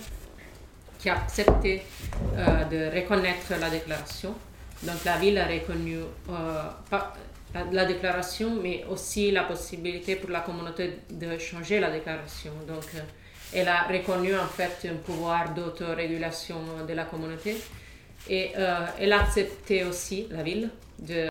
[0.98, 1.84] qui a accepté
[2.36, 4.34] euh, de reconnaître la déclaration.
[4.84, 5.98] Donc la ville a reconnu
[6.90, 7.14] pas
[7.54, 12.52] la, la, déclaration, mais aussi la possibilité pour la communauté de changer la déclaration.
[12.68, 12.86] Donc
[13.54, 17.56] elle a reconnu en fait un pouvoir d'autorégulation de la communauté
[18.28, 20.70] et euh, elle a accepté aussi la ville.
[21.10, 21.28] Euh,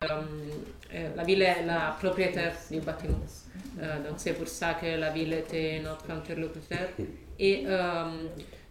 [0.93, 3.19] euh, la ville est la propriétaire du bâtiment.
[3.77, 6.89] donc c'est pour ça que la ville était notre interlocuteur.
[7.37, 7.65] Et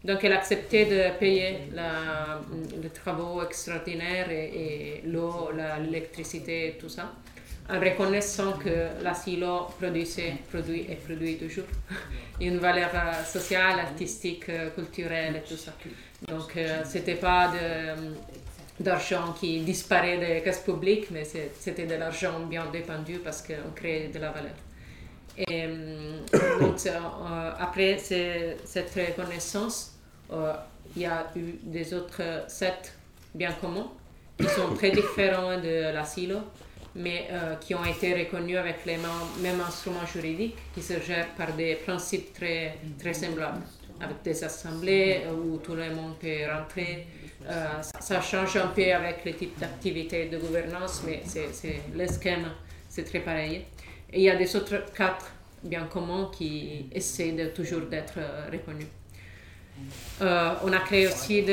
[0.04, 2.40] donc elle a accepté de payer la,
[2.83, 5.50] les travaux extraordinaires et, et l'eau,
[5.81, 7.12] l'électricité, tout ça
[7.70, 11.66] en reconnaissant que l'asilo produisait, produit et produit toujours
[12.40, 12.90] une valeur
[13.26, 15.72] sociale, artistique, culturelle et tout ça.
[16.26, 17.52] Donc, euh, c'était pas
[18.81, 24.09] d'argent qui disparaît des caisses publiques, mais c'était de l'argent bien dépendu parce qu'on crée
[24.09, 24.54] de la valeur.
[25.37, 25.68] Et
[26.61, 26.76] donc,
[27.59, 29.96] après cette reconnaissance,
[30.96, 32.94] il y a eu des autres sept
[33.35, 33.90] biens communs
[34.38, 36.38] qui sont très différents de l'asilo
[36.98, 41.52] mais euh, qui ont été reconnus avec les mêmes instruments juridiques qui se gèrent par
[41.52, 43.62] des principes très, très semblables,
[44.01, 47.07] avec des assemblées où tout le monde peut rentrer.
[47.49, 52.47] Euh, ça, change un peu avec le type d'activité de gouvernance, mais c'est, le schème,
[52.89, 53.65] c'est très pareil.
[54.13, 55.33] Et il y a des autres quatre
[55.63, 58.89] bien communs qui essaient de toujours d'être euh, reconnus.
[60.21, 61.45] Euh, on a créé aussi,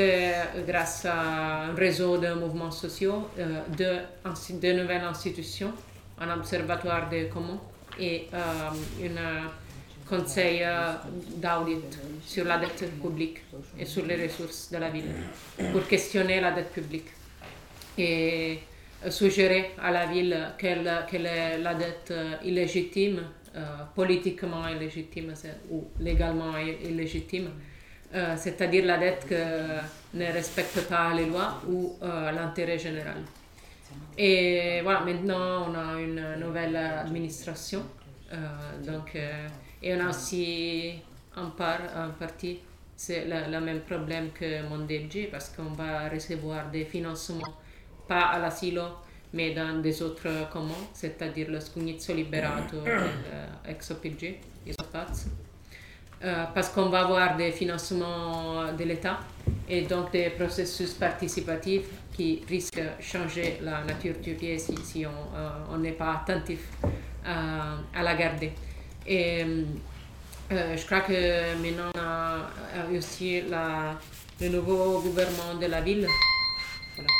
[0.66, 5.72] grâce à un réseau de mouvements sociaux, euh, deux, nouvelles institutions,
[6.20, 7.60] un observatoire des communs
[7.98, 8.70] et euh,
[9.06, 9.50] un
[10.08, 10.64] conseil
[11.36, 13.38] d'audit sur la dette publique
[13.78, 15.10] et sur les ressources de la ville
[15.72, 17.08] pour questionner la dette publique
[17.98, 18.60] et
[19.10, 22.12] suggérer à la ville quelle, est la dette
[22.44, 23.22] illégitime,
[23.94, 25.32] politiquement illégitime
[25.70, 27.50] ou légalement illégitime
[28.14, 33.18] euh, c'est-à-dire la dette qui ne respecte pas les lois ou euh, l'intérêt général.
[34.16, 38.05] Et voilà, maintenant on a une nouvelle administration, euh,
[38.84, 39.16] donc,
[39.82, 40.94] et on a aussi
[41.36, 42.58] en, part, en partie
[42.96, 47.54] c'est le, même problème que Mondeggi parce qu'on va recevoir des financements
[48.08, 48.82] pas à l'asilo
[49.32, 54.40] mais dans des autres communs, c'est-à-dire le Scugnizzo Liberato et l'ex OPG,
[56.24, 59.18] euh, parce qu'on va avoir des financements de l'État
[59.68, 65.74] et donc des processus participatifs qui risquent de changer la nature du pied si, on
[65.74, 66.70] euh, n'est pas attentif
[67.26, 68.52] euh, à la garder.
[69.06, 69.44] Et
[70.50, 73.98] je crois que maintenant on a aussi la,
[74.40, 76.06] le nouveau gouvernement de la ville.
[76.94, 77.10] Voilà.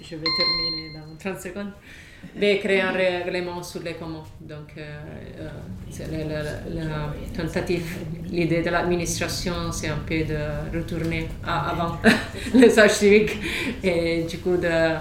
[0.00, 1.72] Je vais terminer dans 30 secondes
[2.34, 4.24] de créer un règlement sur les communs.
[4.40, 4.80] Donc, euh,
[5.40, 5.48] euh,
[5.90, 7.98] c'est la, tentative,
[8.30, 11.98] l'idée de l'administration, c'est un peu de retourner avant
[12.54, 13.38] l'usage civique
[13.82, 14.94] et du coup de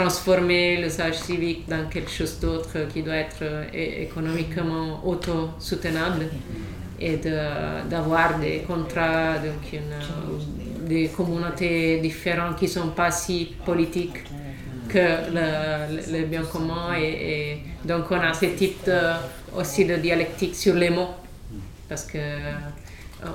[0.00, 3.64] transformer l'usage civique dans quelque chose d'autre qui doit être euh,
[4.06, 6.26] économiquement autosoutenable
[6.98, 7.16] et
[7.88, 14.18] d'avoir des contrats, donc une, des communautés différentes qui ne sont pas si politiques
[14.86, 16.94] que le, bien commun.
[16.98, 18.90] Et, donc on a ce type
[19.56, 21.14] aussi de dialectique sur les mots.
[21.88, 23.26] Parce que euh,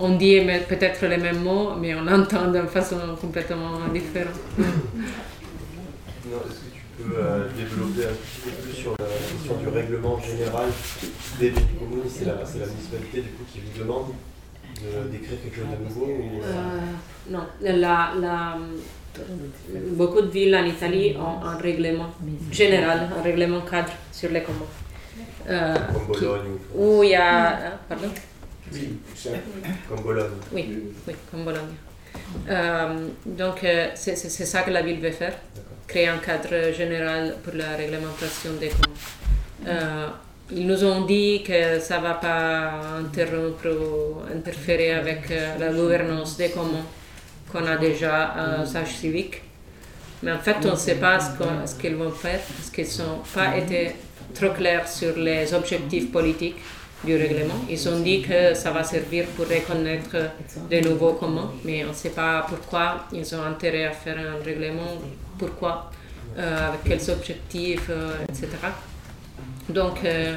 [0.00, 4.34] on, dit peut-être les mêmes mots, mais on entend d'une façon complètement différente.
[6.24, 10.18] Est-ce que tu peux euh, développer un petit peu plus sur la question du règlement
[10.20, 10.68] général
[11.38, 14.06] des biens communs C'est la, la, municipalité du coup qui vous demande
[15.10, 16.06] d'écrire quelque chose de nouveau
[16.42, 16.80] euh,
[17.30, 18.58] Non, la, la
[19.92, 22.10] Beaucoup de villes en Italie ont un règlement
[22.50, 24.58] général, un règlement cadre sur les communs.
[25.48, 26.58] Euh, comme Bologne.
[26.74, 27.48] Où il y a.
[27.48, 28.08] Hein, pardon?
[28.72, 28.98] Oui,
[29.88, 30.30] comme Bologne.
[30.52, 31.74] Oui, oui comme Bologne.
[32.48, 35.34] Euh, donc, euh, c'est ça que la ville veut faire
[35.86, 40.12] créer un cadre général pour la réglementation des communs.
[40.50, 46.36] ils nous ont dit que ça ne va pas interrompre ou interférer avec la gouvernance
[46.36, 46.86] des communs
[47.50, 49.42] qu'on a déjà un sage civique.
[50.22, 53.56] Mais en fait, on ne sait pas ce qu'ils vont faire parce qu'ils n'ont pas
[53.56, 53.94] été
[54.34, 56.56] trop clairs sur les objectifs politiques
[57.04, 57.54] du règlement.
[57.68, 60.16] Ils ont dit que ça va servir pour reconnaître
[60.70, 64.44] de nouveaux communs, mais on ne sait pas pourquoi ils ont intérêt à faire un
[64.44, 64.92] règlement,
[65.38, 65.90] pourquoi,
[66.38, 68.48] euh, avec quels objectifs, euh, etc.
[69.68, 70.34] Donc, euh,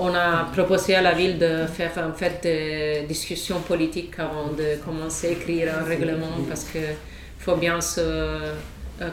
[0.00, 4.76] on a proposé à la ville de faire en fait des discussions politiques avant de
[4.84, 6.96] commencer à écrire un règlement parce qu'il
[7.38, 8.52] faut bien se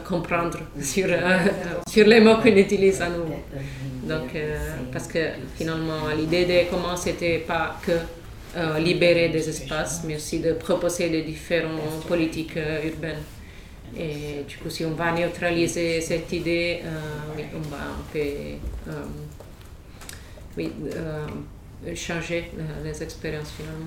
[0.06, 1.08] comprendre sur,
[1.88, 3.24] sur les mots qu'on utilise à nous.
[4.08, 4.36] Donc,
[4.92, 5.18] parce que
[5.56, 7.92] finalement, l'idée de comment c'était pas que
[8.78, 13.22] libérer des espaces, mais aussi de proposer des différentes politiques urbaines.
[13.96, 19.04] Et du coup, si on va neutraliser cette idée, euh, on va un peu euh,
[20.56, 21.26] oui, euh,
[21.94, 22.50] changer
[22.82, 23.86] les expériences finalement.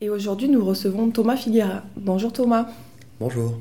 [0.00, 1.82] Et aujourd'hui, nous recevons Thomas Figuera.
[1.96, 2.68] Bonjour Thomas.
[3.18, 3.58] Bonjour.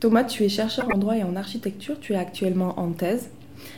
[0.00, 1.98] Thomas, tu es chercheur en droit et en architecture.
[2.00, 3.30] Tu es actuellement en thèse.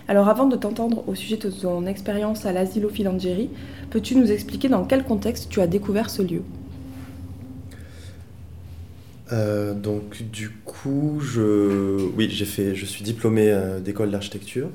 [0.09, 3.51] Alors avant de t'entendre au sujet de ton expérience à l'Asilo Filangieri,
[3.91, 6.43] peux-tu nous expliquer dans quel contexte tu as découvert ce lieu?
[9.33, 14.71] Euh, donc du coup, je, oui, j'ai fait, je suis diplômé euh, d'école d'architecture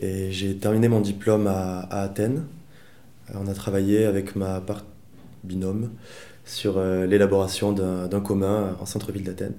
[0.00, 2.44] et j'ai terminé mon diplôme à, à Athènes.
[3.30, 4.84] Euh, on a travaillé avec ma part
[5.44, 5.90] binôme
[6.44, 9.54] sur l'élaboration d'un commun en centre-ville d'Athènes,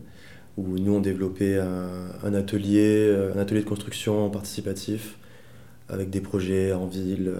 [0.57, 5.17] où nous on développait un, atelier, un atelier de construction participatif
[5.87, 7.31] avec des projets en ville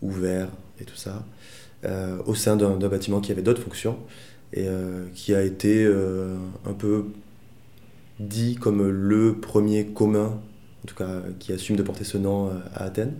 [0.00, 0.48] ouverts
[0.80, 1.26] et tout ça,
[2.24, 3.98] au sein d'un bâtiment qui avait d'autres fonctions
[4.54, 7.06] et euh, qui a été euh, un peu
[8.20, 10.40] dit comme le premier commun,
[10.84, 13.14] en tout cas qui assume de porter ce nom euh, à Athènes.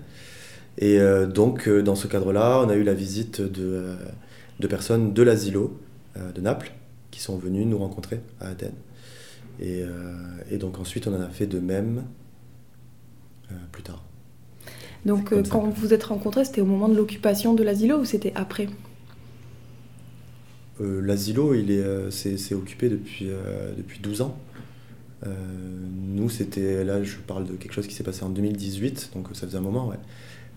[0.79, 0.99] Et
[1.33, 3.95] donc, dans ce cadre-là, on a eu la visite de,
[4.59, 5.79] de personnes de l'asilo
[6.17, 6.73] de Naples
[7.13, 8.75] qui sont venues nous rencontrer à Athènes.
[9.61, 9.83] Et,
[10.51, 12.05] et donc ensuite, on en a fait de même
[13.73, 14.03] plus tard.
[15.07, 18.33] Donc, quand vous vous êtes rencontrés, c'était au moment de l'occupation de l'asilo ou c'était
[18.35, 18.69] après?
[20.81, 24.37] Euh, L'asilo, il est, euh, c'est, occupé depuis, euh, depuis 12 ans.
[25.27, 29.47] nous, c'était, là, je parle de quelque chose qui s'est passé en 2018, donc ça
[29.47, 29.97] faisait un moment, ouais.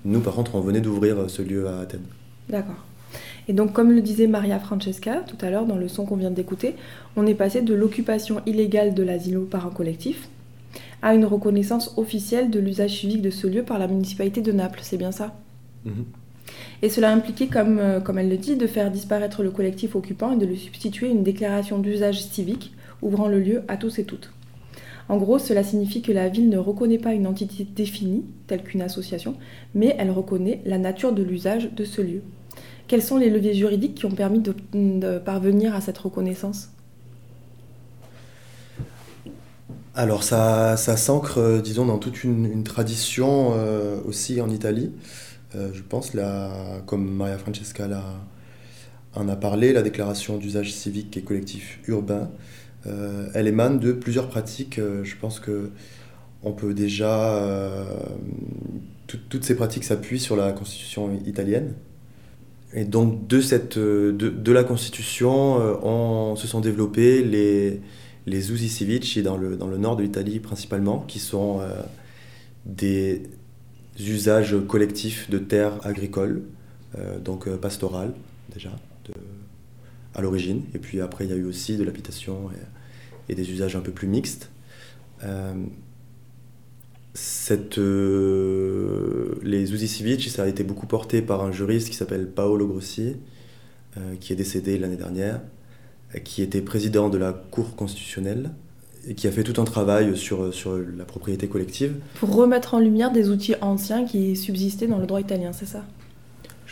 [0.03, 2.05] Nous, par contre, on venait d'ouvrir ce lieu à Athènes.
[2.49, 2.85] D'accord.
[3.47, 6.31] Et donc, comme le disait Maria Francesca tout à l'heure dans le son qu'on vient
[6.31, 6.75] d'écouter,
[7.15, 10.29] on est passé de l'occupation illégale de l'asilo par un collectif
[11.01, 14.79] à une reconnaissance officielle de l'usage civique de ce lieu par la municipalité de Naples,
[14.81, 15.35] c'est bien ça
[15.85, 16.05] mhm.
[16.81, 20.33] Et cela impliquait, comme, euh, comme elle le dit, de faire disparaître le collectif occupant
[20.33, 24.31] et de lui substituer une déclaration d'usage civique ouvrant le lieu à tous et toutes.
[25.09, 28.81] En gros, cela signifie que la ville ne reconnaît pas une entité définie, telle qu'une
[28.81, 29.35] association,
[29.73, 32.21] mais elle reconnaît la nature de l'usage de ce lieu.
[32.87, 36.69] Quels sont les leviers juridiques qui ont permis de, parvenir à cette reconnaissance?
[39.95, 44.91] Alors ça, s'ancre, euh, disons, dans toute une, tradition euh, aussi en Italie.
[45.55, 47.87] Euh, je pense, la, comme Maria Francesca
[49.15, 52.29] en a parlé, la déclaration d'usage civique et collectif urbain,
[52.85, 54.79] elle émane de plusieurs pratiques.
[54.79, 55.71] Euh, je pense que
[56.43, 57.43] on peut déjà.
[59.07, 61.73] toutes ces pratiques s'appuient sur la constitution italienne.
[62.73, 67.81] Et donc, de, cette, de, de la constitution, on, se sont développés les,
[68.27, 71.61] les usi civici dans le, dans le nord de l'Italie principalement, qui sont
[72.65, 73.23] des
[73.99, 76.43] usages collectifs de terres agricoles,
[76.97, 78.13] euh, donc euh, pastorales
[78.53, 78.71] déjà,
[80.17, 80.63] à l'origine.
[80.73, 82.49] Et puis après, il y a eu aussi de l'habitation
[83.29, 84.49] et, des usages un peu plus mixtes.
[85.23, 85.53] Euh,
[87.13, 92.67] cette, les usi civici, ça a été beaucoup porté par un juriste qui s'appelle Paolo
[92.67, 93.15] Grossi,
[94.19, 95.41] qui est décédé l'année dernière,
[96.23, 98.51] qui était président de la Cour constitutionnelle
[99.07, 100.51] et qui a fait tout un travail sur,
[100.97, 101.95] la propriété collective.
[102.19, 105.83] Pour remettre en lumière des outils anciens qui subsistaient dans le droit italien, c'est ça?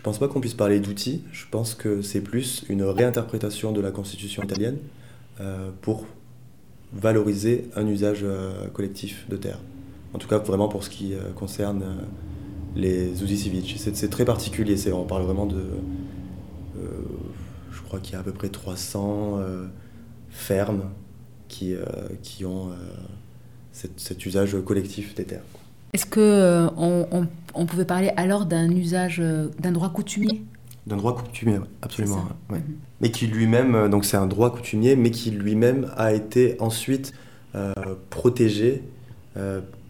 [0.05, 3.89] Pense pas qu'on puisse parler d'outils, je pense que c'est plus une réinterprétation de la
[3.89, 4.77] constitution italienne
[5.41, 6.05] euh, pour
[6.93, 9.57] valoriser un usage euh, collectif de terre.
[10.13, 11.83] En tout cas, vraiment pour ce qui euh, concerne
[12.75, 13.77] les outils civiques.
[13.79, 15.63] C'est très particulier, on parle vraiment de...
[17.71, 19.39] je crois qu'il y a à peu près 300
[20.29, 20.91] fermes
[21.47, 21.73] qui,
[22.21, 22.71] qui ont
[23.71, 25.54] cet usage collectif des terres.
[25.95, 29.23] Est-ce que euh, on, on, pouvait parler alors d'un usage,
[29.59, 30.43] d'un droit coutumier?
[30.87, 32.27] D'un droit coutumier, absolument.
[32.49, 32.59] Ouais.
[32.59, 32.75] Mhm.
[32.99, 37.13] Mais qui lui-même, donc c'est un droit coutumier, mais qui lui-même a été ensuite
[38.09, 38.83] protégé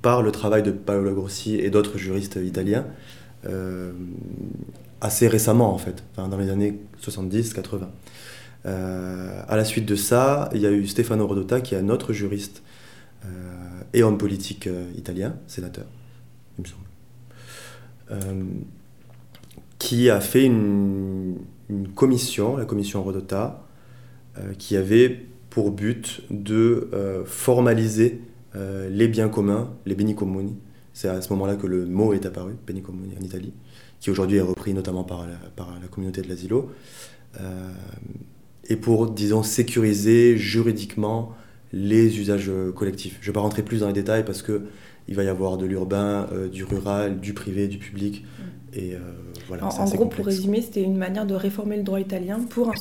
[0.04, 2.86] par le travail de Paolo Grossi et d'autres juristes italiens,
[5.02, 7.88] assez récemment en fait, dans les années 70-80.
[8.66, 11.90] Euh, à la suite de ça, il y a eu Stefano Rodota, qui est un
[11.90, 12.75] autre juriste euh,
[13.94, 15.86] et homme politique euh, italien, sénateur,
[16.58, 16.86] il me semble,
[19.80, 21.38] qui a fait une,
[21.96, 23.64] commission, la commission Rodota,
[24.60, 26.90] qui avait pour but de
[27.26, 28.22] formaliser
[28.54, 30.56] les biens communs, les beni comuni.
[30.94, 33.54] C'est à ce moment-là que le mot est apparu, beni comuni en Italie,
[34.00, 36.72] qui aujourd'hui est repris notamment par la communauté de l'asilo
[38.68, 41.36] et pour, disons, sécuriser juridiquement
[41.76, 43.18] les usages collectifs.
[43.22, 44.64] Je ne vais pas rentrer plus dans les détails parce que
[45.08, 48.24] il va y avoir de l'urbain, euh, du rural, du privé, du public.
[48.24, 48.44] Mm.
[48.78, 49.00] Et euh,
[49.48, 52.74] voilà, en, gros, pour résumer, c'était une manière de réformer le droit italien pour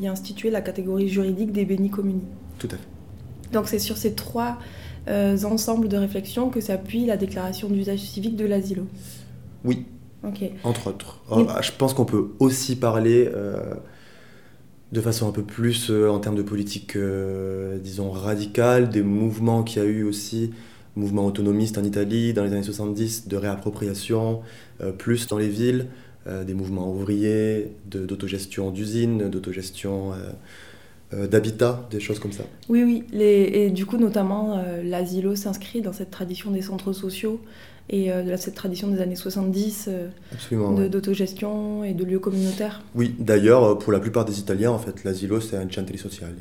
[0.00, 2.26] y instituer la catégorie juridique des bénis communis.
[2.58, 3.52] Tout à fait.
[3.52, 4.58] Donc c'est sur ces trois
[5.08, 8.86] euh, ensembles de réflexion que s'appuie la déclaration d'usage civique de l'asilo.
[9.64, 9.86] Oui.
[10.26, 10.50] Ok.
[10.64, 11.20] Entre autres.
[11.62, 13.30] je pense qu'on peut aussi parler
[14.92, 19.62] de façon un peu plus euh, en termes de politique, euh, disons, radicale, des mouvements
[19.62, 20.50] qu'il y a eu aussi,
[20.96, 24.40] mouvements autonomistes en Italie dans les années 70, de réappropriation,
[24.80, 25.86] euh, plus dans les villes,
[26.46, 30.12] des mouvements ouvriers, d'autogestion d'usines, d'autogestion
[31.12, 32.44] d'habitat, des choses comme ça.
[32.68, 33.04] Oui, oui.
[33.20, 37.40] et du coup, notamment, l'asilo s'inscrit dans cette tradition des centres sociaux
[37.88, 39.88] et de cette tradition des années 70
[40.88, 42.82] d'autogestion et de lieux communautaires.
[42.94, 46.34] Oui, d'ailleurs, pour la plupart des Italiens, en fait, l'asilo, c'est un centro sociale,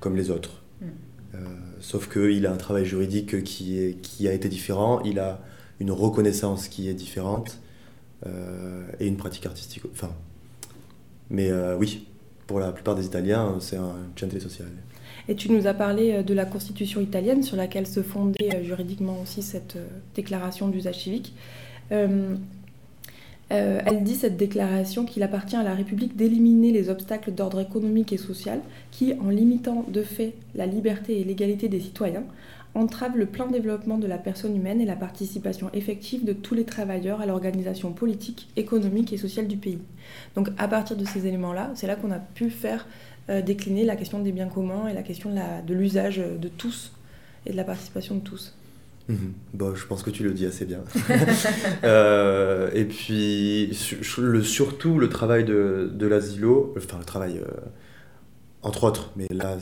[0.00, 0.62] comme les autres.
[0.82, 1.36] Hmm.
[1.80, 5.40] sauf qu'il a un travail juridique qui, est, qui a été différent, il a
[5.78, 7.58] une reconnaissance qui est différente
[8.26, 9.84] et une pratique artistique.
[9.92, 10.10] Enfin,
[11.30, 12.06] mais euh, oui,
[12.50, 14.66] pour la plupart des Italiens, c'est un centre social.
[15.28, 18.64] Et tu nous as parlé euh, de la constitution italienne sur laquelle se fondait euh,
[18.64, 19.78] juridiquement aussi cette
[20.16, 21.32] déclaration d'usage civique.
[21.90, 22.38] elle
[24.02, 28.60] dit, cette déclaration, qu'il appartient à la République d'éliminer les obstacles d'ordre économique et social
[28.90, 32.24] qui, en limitant de fait la liberté et l'égalité des citoyens,
[32.74, 36.64] entrave le plein développement de la personne humaine et la participation effective de tous les
[36.64, 39.78] travailleurs à l'organisation politique, économique et sociale du pays.
[40.36, 42.86] Donc à partir de ces éléments-là, c'est là, qu'on a pu faire
[43.28, 46.92] euh, décliner la question des biens communs et la question de l'usage de, tous
[47.46, 48.54] et de la participation de tous.
[49.08, 49.32] Mhm.
[49.54, 50.80] Bon, je pense que tu le dis assez bien.
[51.82, 57.50] Euh, et puis, surtout, le travail de, de l'asilo, enfin le travail, euh,
[58.62, 59.56] entre autres, mais là,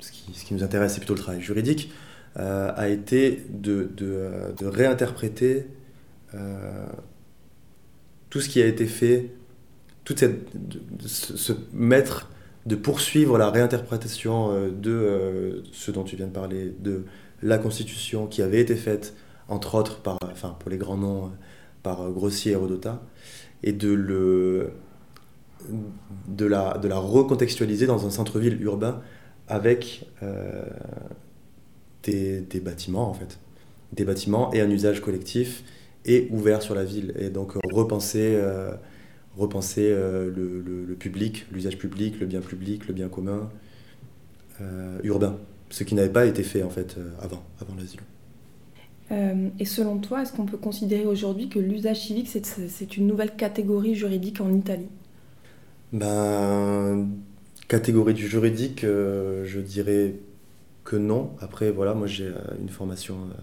[0.00, 1.92] qui, ce qui nous intéresse, c'est plutôt le travail juridique,
[2.36, 5.66] euh, a été de, de, réinterpréter
[6.34, 6.86] euh,
[8.30, 9.30] tout ce qui a été fait,
[10.08, 10.36] de,
[11.72, 12.30] mettre,
[12.66, 17.06] de poursuivre la réinterprétation euh, de ce dont tu viens de parler, de
[17.42, 19.14] la Constitution qui avait été faite,
[19.48, 21.32] entre autres, par, enfin, pour les grands noms,
[21.82, 23.02] par Grossier et Rodota,
[23.62, 24.70] et de, le,
[26.28, 29.00] de, la, de la recontextualiser dans un centre-ville urbain
[29.48, 30.06] avec
[32.02, 33.38] des, bâtiments en fait.
[33.92, 35.64] Des bâtiments et un usage collectif
[36.04, 37.14] et ouvert sur la ville.
[37.18, 38.72] Et donc euh, repenser, euh,
[39.36, 43.48] repenser euh, le, public, l'usage public, le bien public, le bien commun,
[45.04, 45.38] urbain.
[45.70, 48.00] Ce qui n'avait pas été fait en fait avant, avant l'asile.
[49.58, 53.94] et selon toi, est-ce qu'on peut considérer aujourd'hui que l'usage civique, c'est une nouvelle catégorie
[53.94, 54.88] juridique en Italie?
[55.92, 57.08] Ben,
[57.68, 60.14] catégorie du juridique, je dirais
[60.96, 61.36] non.
[61.40, 63.42] Après, voilà, moi j'ai euh, une formation euh,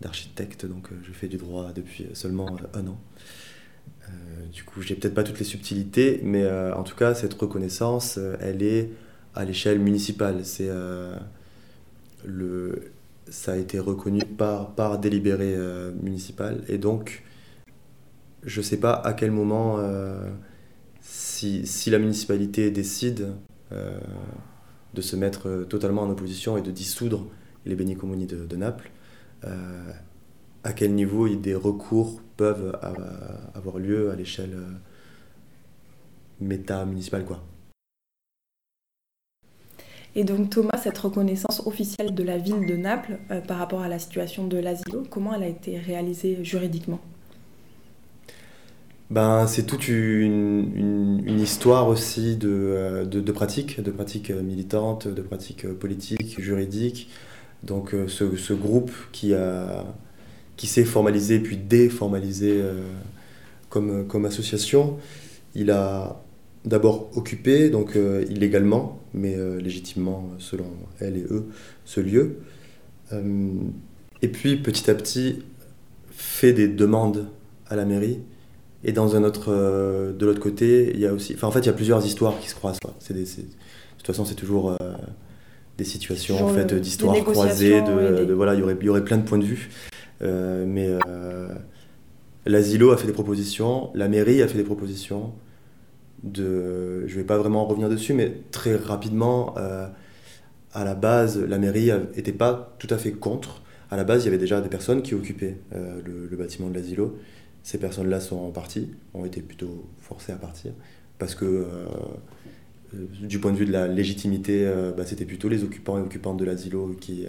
[0.00, 2.98] d'architecte, donc euh, je fais du droit depuis seulement un an.
[4.52, 8.62] du coup, j'ai peut-être pas toutes les subtilités, mais en tout cas, cette reconnaissance, elle
[8.62, 8.90] est
[9.34, 10.44] à l'échelle municipale.
[10.44, 10.70] C'est
[12.24, 12.92] le,
[13.28, 15.56] ça a été reconnu par, par délibéré
[16.00, 17.24] municipal, et donc
[18.44, 19.78] je sais pas à quel moment,
[21.00, 23.32] si, si, la municipalité décide
[24.94, 27.26] de se mettre euh, totalement en opposition et de dissoudre
[27.66, 28.90] les communis de, Naples,
[29.44, 29.90] euh,
[30.64, 32.78] à quel niveau des recours peuvent
[33.54, 34.70] avoir lieu à l'échelle euh,
[36.40, 37.24] méta-municipale.
[37.24, 37.42] Quoi.
[40.14, 43.18] Et donc Thomas, cette reconnaissance officielle de la ville de Naples
[43.48, 47.00] par rapport à la situation de l'asile, comment elle a été réalisée juridiquement?
[49.14, 55.06] Ben, C'est toute une, une, histoire aussi de, euh, de, de pratiques, de pratiques militantes,
[55.06, 57.08] de pratiques politiques, juridiques.
[57.62, 59.32] Donc euh, ce, ce groupe qui,
[60.56, 62.82] qui s'est formalisé puis déformalisé euh,
[63.68, 64.98] comme, comme association,
[65.54, 66.20] il a
[66.64, 67.96] d'abord occupé, donc
[68.30, 70.64] illégalement, mais légitimement selon
[70.98, 71.46] elle et eux,
[71.84, 72.38] ce lieu.
[74.22, 75.42] et puis petit à petit
[76.10, 77.28] fait des demandes
[77.68, 78.18] à la mairie
[78.84, 81.60] et dans un autre, euh, de l'autre côté, il y a aussi, enfin en fait,
[81.60, 82.78] il y a plusieurs histoires qui se croisent.
[83.00, 84.76] C'est de toute façon, c'est toujours euh,
[85.78, 87.80] des situations en fait d'histoires croisées.
[87.80, 89.70] De, voilà, il y aurait, y aurait plein de points de vue.
[90.22, 90.90] Euh, mais
[92.44, 95.32] l'asilo a fait des propositions, la mairie a fait des propositions.
[96.22, 101.90] De, je vais pas vraiment revenir dessus, mais très rapidement, à la base, la mairie
[102.16, 103.62] n'était pas tout à fait contre.
[103.90, 106.74] À la base, il y avait déjà des personnes qui occupaient le, le, bâtiment de
[106.74, 107.16] l'asilo
[107.64, 110.72] ces personnes-là sont parties, ont été plutôt forcées à partir,
[111.18, 111.64] parce que euh,
[112.94, 116.02] euh, du point de vue de la légitimité, euh, bah, c'était plutôt les occupants et
[116.02, 117.26] occupantes de l'asilo qui,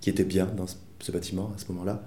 [0.00, 2.02] qui étaient bien dans ce, bâtiment à ce moment-là,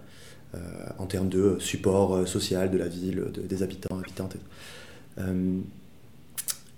[0.97, 4.35] en termes de support social de la ville, des habitants, habitantes.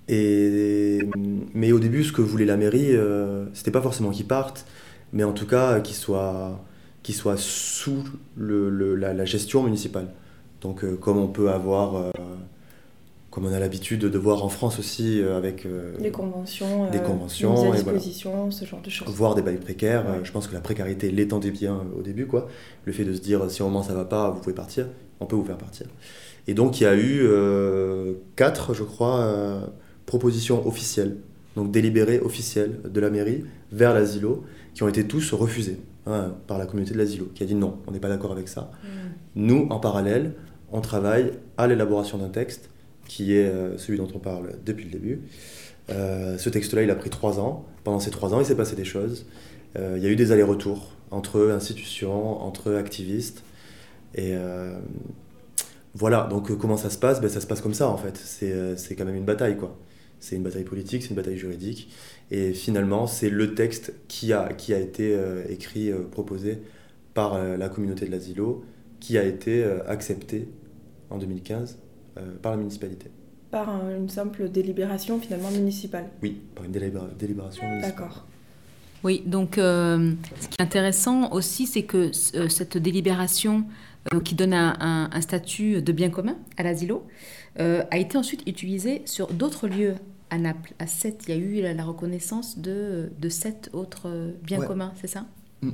[0.10, 1.00] Et,
[1.54, 2.92] mais au début, ce que voulait la mairie,
[3.54, 4.66] c'était pas forcément qu'ils partent,
[5.14, 6.64] mais en tout cas qu'ils soient,
[7.02, 8.04] qu'ils soient sous
[8.36, 10.10] le, la, gestion municipale.
[10.62, 12.12] Donc euh, comme on peut avoir, euh,
[13.30, 15.68] comme on a l'habitude de voir en France aussi euh, avec
[16.00, 19.14] des conventions, des conventions, à disposition, ce genre de choses.
[19.14, 22.48] Voir des bails précaires, je pense que la précarité l'étendait bien au début, quoi.
[22.86, 24.88] Le fait de se dire si au moment ça va pas, vous pouvez partir,
[25.20, 25.88] on peut vous faire partir.
[26.48, 27.28] Et donc il y a eu
[28.36, 29.70] quatre, je crois,
[30.06, 31.18] propositions officielles
[31.56, 34.44] donc délibérés officiels de la mairie vers l'asilo,
[34.74, 37.78] qui ont été tous refusés hein, par la communauté de l'asilo, qui a dit non,
[37.88, 38.72] on n'est pas d'accord avec ça.
[38.84, 38.88] Mm.
[39.36, 40.34] Nous, en parallèle,
[40.72, 42.70] on travaille à l'élaboration d'un texte
[43.12, 45.22] qui est euh, celui dont on parle depuis le début.
[45.90, 47.66] Euh, ce texte-là, il a pris trois ans.
[47.84, 49.26] Pendant ces trois ans, il s'est passé des choses.
[49.78, 53.44] Euh, il y a eu des allers-retours entre institutions, entre activistes.
[54.16, 54.34] Et
[55.94, 57.20] voilà, donc comment ça se passe?
[57.20, 58.16] Ben, Ça se passe comme ça, en fait.
[58.16, 59.78] C'est quand même une bataille, quoi.
[60.22, 61.92] C'est une bataille politique, c'est une bataille juridique.
[62.30, 65.18] Et finalement, c'est le texte qui a, qui a été
[65.50, 66.60] écrit, proposé
[67.14, 68.64] par la communauté de l'asilo,
[69.02, 70.48] qui a été accepté
[71.12, 71.78] en 2015
[72.18, 73.12] euh, par la municipalité.
[73.52, 77.82] Par une simple délibération finalement municipale Oui, par une délibération municipale.
[77.82, 78.26] D'accord.
[79.04, 83.66] Oui, donc euh, ce qui est intéressant aussi, c'est que euh, cette délibération
[84.24, 87.06] qui donne un, un, statut de bien commun à l'asilo
[87.58, 89.94] a été ensuite utilisée sur d'autres lieux
[90.32, 90.74] à Naples.
[90.80, 95.06] À sept, il y a eu la, reconnaissance de, de sept autres biens communs, c'est
[95.06, 95.28] ça?
[95.62, 95.70] Mm.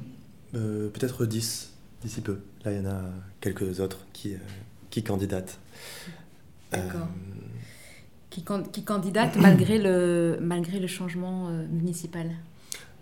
[0.52, 1.72] Peut-être dix,
[2.02, 2.40] d'ici peu.
[2.66, 3.02] Là, il y en a
[3.40, 4.34] quelques autres qui,
[4.98, 5.60] qui candidatent.
[6.72, 7.02] D'accord.
[7.02, 7.44] Euh,
[8.32, 12.32] qui, qui, candidate malgré le, malgré le changement euh, municipal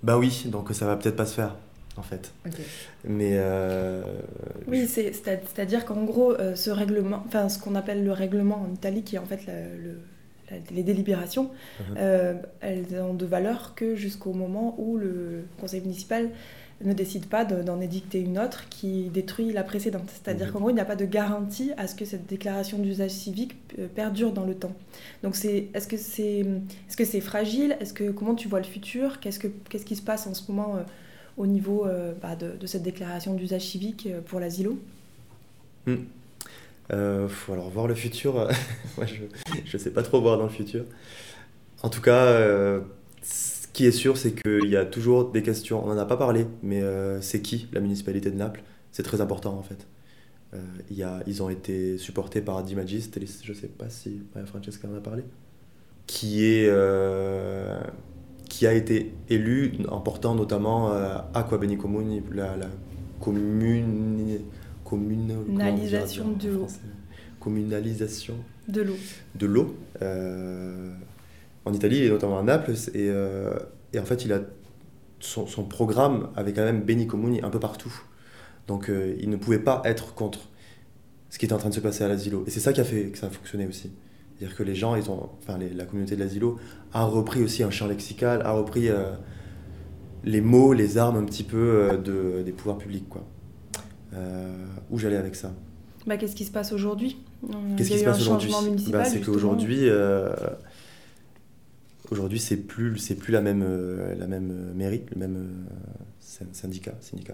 [0.04, 1.56] Bah oui, donc ça va peut-être pas se faire
[1.98, 2.34] en fait.
[3.06, 4.04] Mais euh,
[4.68, 9.16] oui, c'est-à-dire qu'en gros, ce règlement, enfin ce qu'on appelle le règlement en Italie, qui
[9.16, 12.36] est en fait le, les délibérations, uh-huh.
[12.60, 16.32] elles ont de valeur que jusqu'au moment où le conseil municipal
[16.84, 20.10] ne décide pas d'en édicter une autre qui détruit la précédente.
[20.10, 20.54] C'est-à-dire mhm.
[20.54, 23.56] qu'en gros, il n'y a pas de garantie à ce que cette déclaration d'usage civique
[23.80, 24.74] euh, perdure dans le temps.
[25.24, 26.46] Donc, est-ce que c'est est
[26.90, 27.78] -ce c'est fragile?
[27.80, 29.20] Est-ce que Comment tu vois le futur?
[29.20, 30.84] Qu'est-ce qu'est-ce qui se passe en ce moment euh,
[31.38, 34.78] au niveau euh, bah, de, cette déclaration d'usage civique pour l'asilo?
[35.86, 36.06] Hmm.
[37.28, 38.34] faut alors voir le futur,
[38.98, 40.84] moi je ne sais pas trop voir dans le futur.
[41.84, 42.26] En tout cas,
[43.76, 45.84] qui est sûr, c'est qu'il y a toujours des questions.
[45.84, 48.64] On n'en a pas parlé, mais euh, c'est qui la municipalité de Naples?
[48.94, 49.86] C'est très important en fait.
[50.54, 50.60] Euh,
[50.90, 53.12] y a, ils ont été supportés par Di Magis,
[53.44, 55.26] je ne sais pas si Francesca en a parlé,
[56.08, 57.78] qui, est, euh,
[58.50, 60.94] qui a été élu en portant notamment
[61.34, 62.68] Aqua Beni Comuni, la, la
[63.20, 64.40] commune,
[64.86, 66.68] communalisation de l'eau.
[67.42, 68.36] Communalisation
[68.70, 68.98] de l'eau.
[69.36, 69.76] De l'eau
[71.66, 72.74] en Italie et notamment à Naples.
[72.94, 73.54] Et, euh,
[73.94, 74.42] et en fait, il a
[75.20, 77.94] son, son, programme avait quand même Beni Comuni un peu partout.
[78.68, 80.50] Donc euh, il ne pouvait pas être contre
[81.30, 82.44] ce qui était en train de se passer à l'asilo.
[82.48, 83.92] Et c'est ça qui a fait que ça a fonctionné aussi.
[84.38, 86.60] C'est-à-dire que les gens, ils ont, enfin la communauté de l'asilo
[86.94, 89.12] a repris aussi un champ lexical, a repris euh,
[90.24, 93.08] les mots, les armes un petit peu de, des pouvoirs publics.
[93.10, 93.24] Quoi.
[94.92, 95.54] où j'allais avec ça
[96.06, 97.18] bah, Qu'est-ce qui se passe aujourd'hui?
[97.78, 98.52] Qu'est-ce qui se passe aujourd'hui?
[98.92, 99.90] Bah, C'est qu'aujourd'hui,
[102.12, 106.46] Aujourd'hui, c'est plus c'est plus la même euh, la même euh, mairie, le même euh,
[106.52, 107.34] syndicat, syndicat.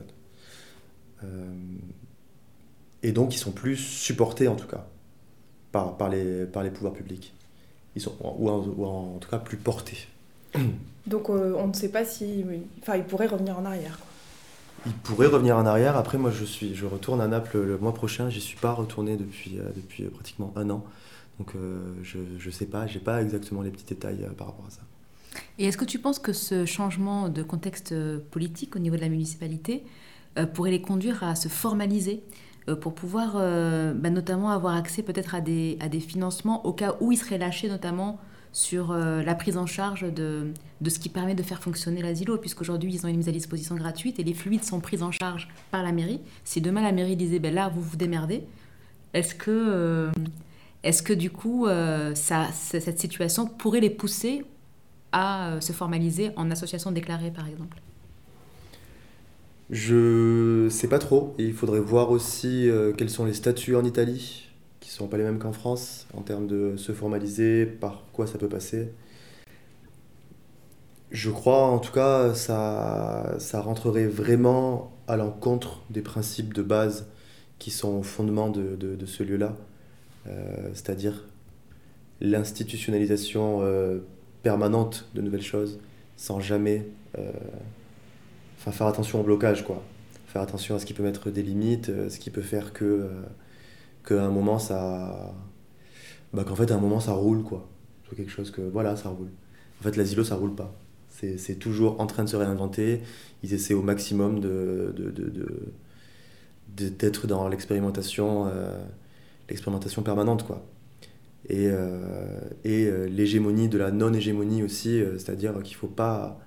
[3.03, 4.87] et donc, ils sont plus supportés en tout cas
[5.71, 7.33] par, par les par les pouvoirs publics.
[7.95, 8.49] Ils sont ou
[8.85, 10.07] en, tout cas plus portés.
[11.07, 12.45] Donc, on ne sait pas si,
[12.79, 13.97] enfin, ils pourraient revenir en arrière.
[14.85, 15.97] Ils pourraient revenir en arrière.
[15.97, 18.29] Après, moi, je suis, je retourne à Naples le mois prochain.
[18.29, 20.85] J'y suis pas retourné depuis depuis pratiquement un an.
[21.41, 24.67] Donc euh, je ne sais pas, j'ai pas exactement les petits détails euh, par rapport
[24.67, 24.81] à ça.
[25.57, 29.01] Et est-ce que tu penses que ce changement de contexte euh, politique au niveau de
[29.01, 29.83] la municipalité
[30.53, 32.23] pourrait les conduire à se formaliser
[32.79, 37.11] pour pouvoir bah, notamment avoir accès peut-être à des, à des financements au cas où
[37.11, 38.17] ils seraient lâchés notamment
[38.53, 42.93] sur la prise en charge de, de ce qui permet de faire fonctionner l'asilo, puisqu'aujourd'hui
[42.93, 45.83] ils ont une mise à disposition gratuite et les fluides sont pris en charge par
[45.83, 46.21] la mairie.
[46.45, 48.45] Si demain la mairie disait ben là vous vous démerdez,
[49.13, 50.11] est-ce que
[50.83, 54.43] est-ce que du coup, euh, cette situation pourrait les pousser
[55.11, 57.77] à euh, se formaliser en association déclarée, par exemple?
[59.69, 61.35] Je sais pas trop.
[61.37, 65.17] il faudrait voir aussi euh, quels sont les statuts en Italie, qui ne sont pas
[65.17, 68.91] les mêmes qu'en France, en termes de se formaliser, par quoi ça peut passer.
[71.11, 77.07] Je crois en tout cas ça, ça rentrerait vraiment à l'encontre des principes de base
[77.59, 79.55] qui sont au fondement de, de ce lieu-là.
[80.27, 81.25] Euh, c'est-à-dire
[82.19, 83.99] l'institutionnalisation euh,
[84.43, 85.79] permanente de nouvelles choses
[86.15, 87.31] sans jamais euh,
[88.57, 89.83] faire attention au blocage quoi.
[90.27, 93.09] Faire attention à ce qui peut mettre des limites ce qui peut faire que
[94.05, 95.33] qu'à un moment ça
[96.33, 97.67] bah qu'en fait un moment ça roule quoi.
[98.15, 99.29] Quelque chose que voilà ça roule.
[99.79, 100.77] En fait l'asilo ça roule pas.
[101.09, 103.01] C'est toujours en train de se réinventer.
[103.43, 104.39] Ils essaient au maximum
[106.69, 108.51] d'être dans l'expérimentation
[109.51, 110.65] l'expérimentation permanente, quoi.
[111.49, 111.69] et,
[112.63, 116.39] et l'hégémonie de la non-hégémonie aussi, c'est-à-dire qu'il faut pas...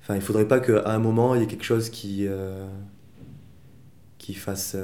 [0.00, 2.26] Enfin, il faudrait pas qu'à un moment, il y ait quelque chose qui,
[4.18, 4.76] qui fasse...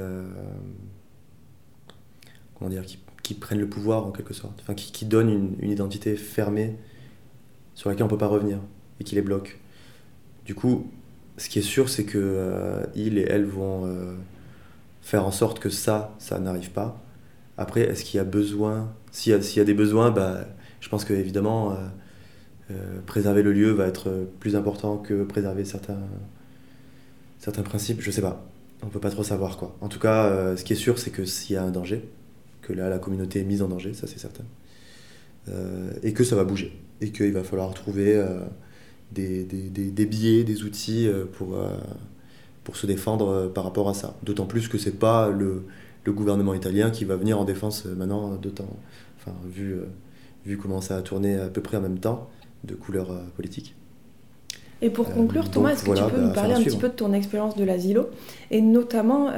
[2.57, 5.55] comment dire qui, qui, prenne le pouvoir en quelque sorte, enfin, qui, qui donne une,
[5.59, 6.75] une, identité fermée
[7.75, 8.59] sur laquelle on peut pas revenir
[8.99, 9.59] et qui les bloque.
[10.45, 10.89] Du coup,
[11.39, 14.15] ce qui est sûr, c'est que euh, ils et elles vont euh,
[15.01, 17.01] faire en sorte que ça, ça n'arrive pas.
[17.59, 18.93] Après, est-ce qu'il y a besoin?
[19.11, 20.45] S'il y, y, a des besoins, bah,
[20.79, 21.77] je pense qu'évidemment,
[22.71, 25.99] euh, préserver le lieu va être plus important que préserver certains,
[27.37, 28.01] certains principes.
[28.01, 28.45] Je sais pas.
[28.81, 29.75] On peut pas trop savoir quoi.
[29.81, 32.09] En tout cas, ce qui est sûr, c'est que s'il y a un danger,
[32.61, 34.45] que là, la communauté est mise en danger, ça c'est certain,
[36.01, 38.23] et que ça va bouger, et qu'il va falloir trouver
[39.11, 41.77] des, des, des, biais, des outils euh, pour, euh,
[42.63, 44.15] pour se défendre euh, par rapport à ça.
[44.23, 45.63] D'autant plus que c'est pas le,
[46.03, 48.77] le, gouvernement italien qui va venir en défense maintenant de temps,
[49.17, 49.75] enfin, vu,
[50.45, 52.29] vu comment ça a tourné à peu près en même temps,
[52.63, 53.75] de couleur politique.
[54.81, 56.93] Et pour conclure, Thomas, est-ce que tu peux bah, nous parler un petit peu de
[56.93, 58.09] ton expérience de l'asilo
[58.49, 59.29] Et notamment,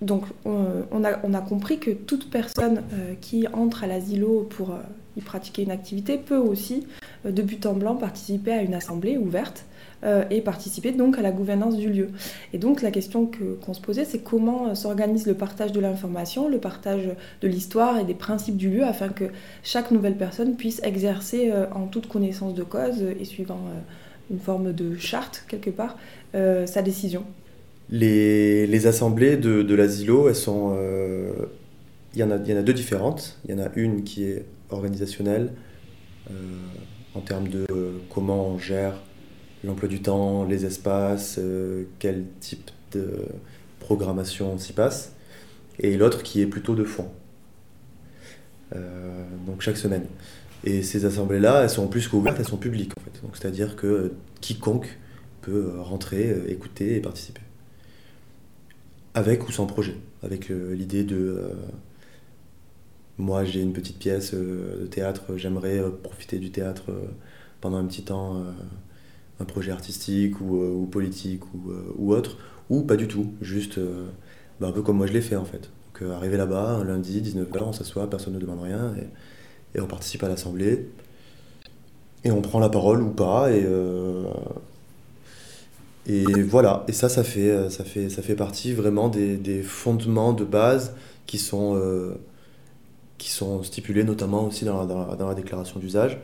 [0.00, 2.82] donc, on, a, on, a, compris que toute personne
[3.20, 4.76] qui entre à l'asilo pour
[5.16, 6.86] y pratiquer une activité peut aussi
[7.26, 9.64] euh, de but en blanc participer à une assemblée ouverte
[10.04, 12.08] euh, et participer donc à la gouvernance du lieu.
[12.52, 13.30] Et donc la question
[13.64, 17.08] qu'on se posait, c'est comment euh, s'organise le partage de l'information, le partage
[17.40, 19.26] de l'histoire et des principes du lieu afin que
[19.62, 23.60] chaque nouvelle personne puisse exercer en toute connaissance de cause et suivant
[24.30, 25.96] une forme de charte quelque part
[26.32, 27.24] sa décision.
[27.90, 30.76] Les, assemblées de, de l'asilo, elles sont...
[32.14, 33.38] Il y, en a, il y en a deux différentes.
[33.44, 35.52] Il y en a une qui est organisationnelle
[37.14, 37.66] en termes de
[38.10, 38.94] comment on gère
[39.64, 43.26] l'emploi du temps, les espaces, euh, quel type de
[43.80, 45.12] programmation s'y passe,
[45.78, 47.10] et l'autre qui est plutôt de fond.
[48.74, 50.06] Euh, donc chaque semaine.
[50.64, 53.22] Et ces assemblées-là, elles sont plus qu'ouvertes, elles sont publiques en fait.
[53.22, 54.98] Donc c'est-à-dire que quiconque
[55.40, 57.42] peut rentrer, euh, écouter et participer.
[59.14, 61.50] Avec ou sans projet, avec l'idée de
[63.18, 66.84] moi, j'ai une petite pièce de théâtre, j'aimerais profiter du théâtre
[67.60, 68.42] pendant un petit temps,
[69.40, 71.42] un projet artistique ou, politique
[71.98, 72.36] ou, autre,
[72.70, 73.78] ou pas du tout, juste
[74.60, 75.70] bah, un peu comme moi je l'ai fait en fait.
[75.92, 78.94] Donc arriver là-bas, un lundi, 19h, on s'assoit, personne ne demande rien,
[79.74, 80.88] et, on participe à l'assemblée,
[82.24, 83.66] et on prend la parole ou pas, et,
[86.06, 90.44] et voilà, et ça, ça fait, ça fait, ça fait partie vraiment des, fondements de
[90.44, 90.94] base
[91.26, 91.80] qui sont
[93.18, 96.18] qui sont stipulés notamment aussi dans dans la, déclaration d'usage,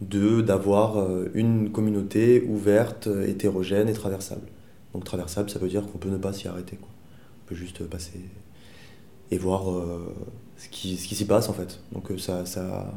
[0.00, 4.46] de d'avoir euh, une communauté ouverte, hétérogène et traversable.
[4.92, 6.76] Donc traversable, ça veut dire qu'on peut ne pas s'y arrêter.
[6.76, 6.88] Quoi.
[7.44, 8.20] On peut juste passer
[9.30, 10.14] et voir euh,
[10.56, 11.80] ce qui, ce qui s'y passe en fait.
[11.92, 12.92] Donc euh, ça, ça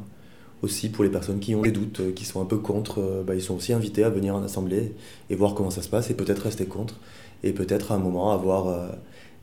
[0.61, 3.41] aussi pour les personnes qui ont des doutes, qui sont un peu contre, bah, ils
[3.43, 4.95] sont aussi invités à venir en assemblée
[5.29, 6.95] et voir comment ça se passe et peut-être rester contre
[7.43, 8.89] et peut-être à un moment avoir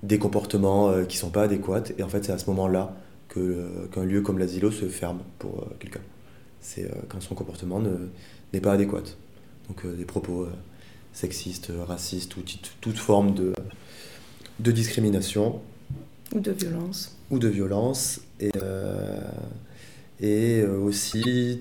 [0.03, 2.97] des comportements qui sont pas adéquats et en fait c'est à ce moment-là
[3.35, 6.01] qu'un lieu comme l'asilo se ferme pour euh, quelqu'un.
[6.65, 7.81] C'est euh, quand son comportement
[8.53, 9.03] n'est pas adéquat.
[9.69, 10.49] Donc euh, des propos
[11.13, 12.43] sexistes, racistes ou
[12.81, 13.53] toute forme de,
[14.59, 15.61] de discrimination.
[16.35, 17.17] Ou de violence.
[17.31, 18.21] Ou de violence.
[18.41, 18.51] Et,
[20.21, 21.61] et aussi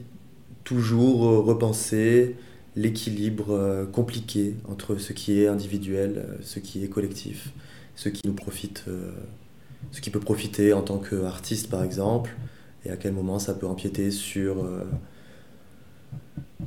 [0.63, 2.35] toujours repenser
[2.75, 7.51] l'équilibre compliqué entre ce qui est individuel, ce qui est collectif,
[7.95, 8.85] ce qui nous profite
[9.91, 12.35] ce qui peut profiter en tant qu'artiste par exemple,
[12.85, 14.83] et à quel moment ça peut empiéter sur, euh,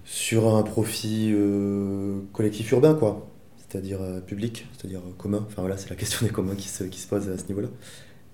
[0.04, 3.28] sur un profit euh, collectif urbain, quoi.
[3.68, 5.44] C'est-à-dire euh, public, c'est-à-dire commun.
[5.46, 7.68] Enfin voilà, c'est la question des communs qui se, qui se pose à ce niveau-là.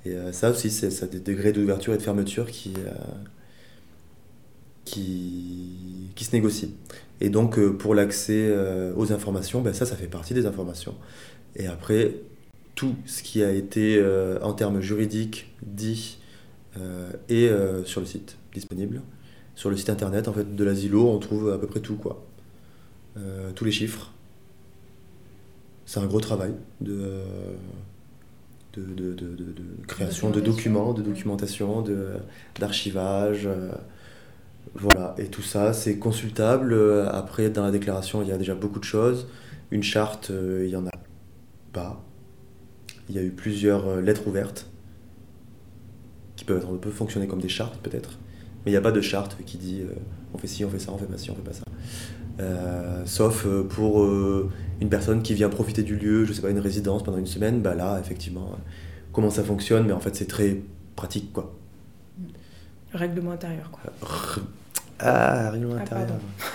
[0.04, 2.74] Et ça aussi, c'est des degrés d'ouverture et de fermeture qui,
[4.84, 6.70] qui, qui, se négocient.
[7.20, 8.52] Et donc, pour l'accès
[8.96, 10.96] aux informations, ben ça, ça fait partie des informations.
[11.54, 12.16] Et après,
[12.74, 14.04] tout ce qui a été
[14.42, 16.18] en termes juridiques dit
[16.78, 19.02] euh, est euh, sur le site disponible.
[19.54, 21.96] Sur le site internet en fait, de l'asilo, on trouve à peu près tout.
[21.96, 22.24] Quoi.
[23.54, 24.10] tous les chiffres.
[25.84, 27.20] C'est un gros travail de,
[28.74, 31.84] de, de, de création de documents, de documentation,
[32.58, 33.46] d'archivage.
[34.74, 36.74] voilà, et tout ça, c'est consultable.
[37.10, 39.26] Après, dans la déclaration, il y a déjà beaucoup de choses.
[39.70, 40.92] Une charte, il n'y en a
[41.74, 42.02] pas
[43.08, 44.66] il y a eu plusieurs euh, lettres ouvertes
[46.42, 48.18] qui peuvent, être, peuvent fonctionner comme des chartes peut-être,
[48.64, 49.94] mais il n'y a pas de charte qui dit euh,
[50.34, 51.64] on fait ci, on fait ça, on fait pas ci, on fait pas ça.
[52.40, 54.04] Euh, sauf pour
[54.80, 57.60] une personne qui vient profiter du lieu, je sais pas, une résidence pendant une semaine,
[57.60, 58.56] bah là, effectivement,
[59.12, 60.60] comment ça fonctionne, mais en fait, c'est très
[60.96, 61.54] pratique, quoi.
[62.92, 63.92] règlement intérieur, quoi.
[64.98, 66.08] Ah, règlement Ah, intérieur.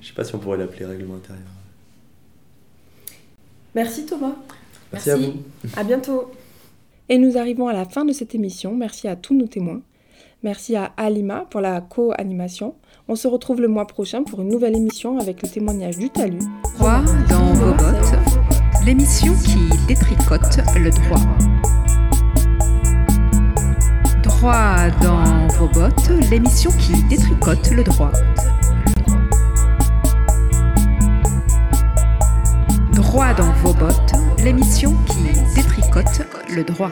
[0.00, 1.46] Je sais pas si on pourrait l'appeler règlement intérieur.
[3.74, 4.34] Merci Thomas.
[4.92, 5.34] Merci, à vous.
[5.76, 6.32] À bientôt.
[7.12, 8.72] Et nous arrivons à la fin de cette émission.
[8.72, 9.80] Merci à tous nos témoins.
[10.44, 12.76] Merci à Alima pour la co-animation.
[13.08, 16.38] On se retrouve le mois prochain pour une nouvelle émission avec le témoignage du talus.
[16.76, 18.14] Droit dans vos bottes,
[18.86, 19.58] l'émission qui
[19.88, 21.18] détricote le droit.
[24.22, 28.12] Droit dans vos bottes, l'émission qui détricote le droit.
[32.92, 34.12] Droit dans vos bottes,
[34.44, 35.24] l'émission qui
[35.56, 36.90] détricote le droit.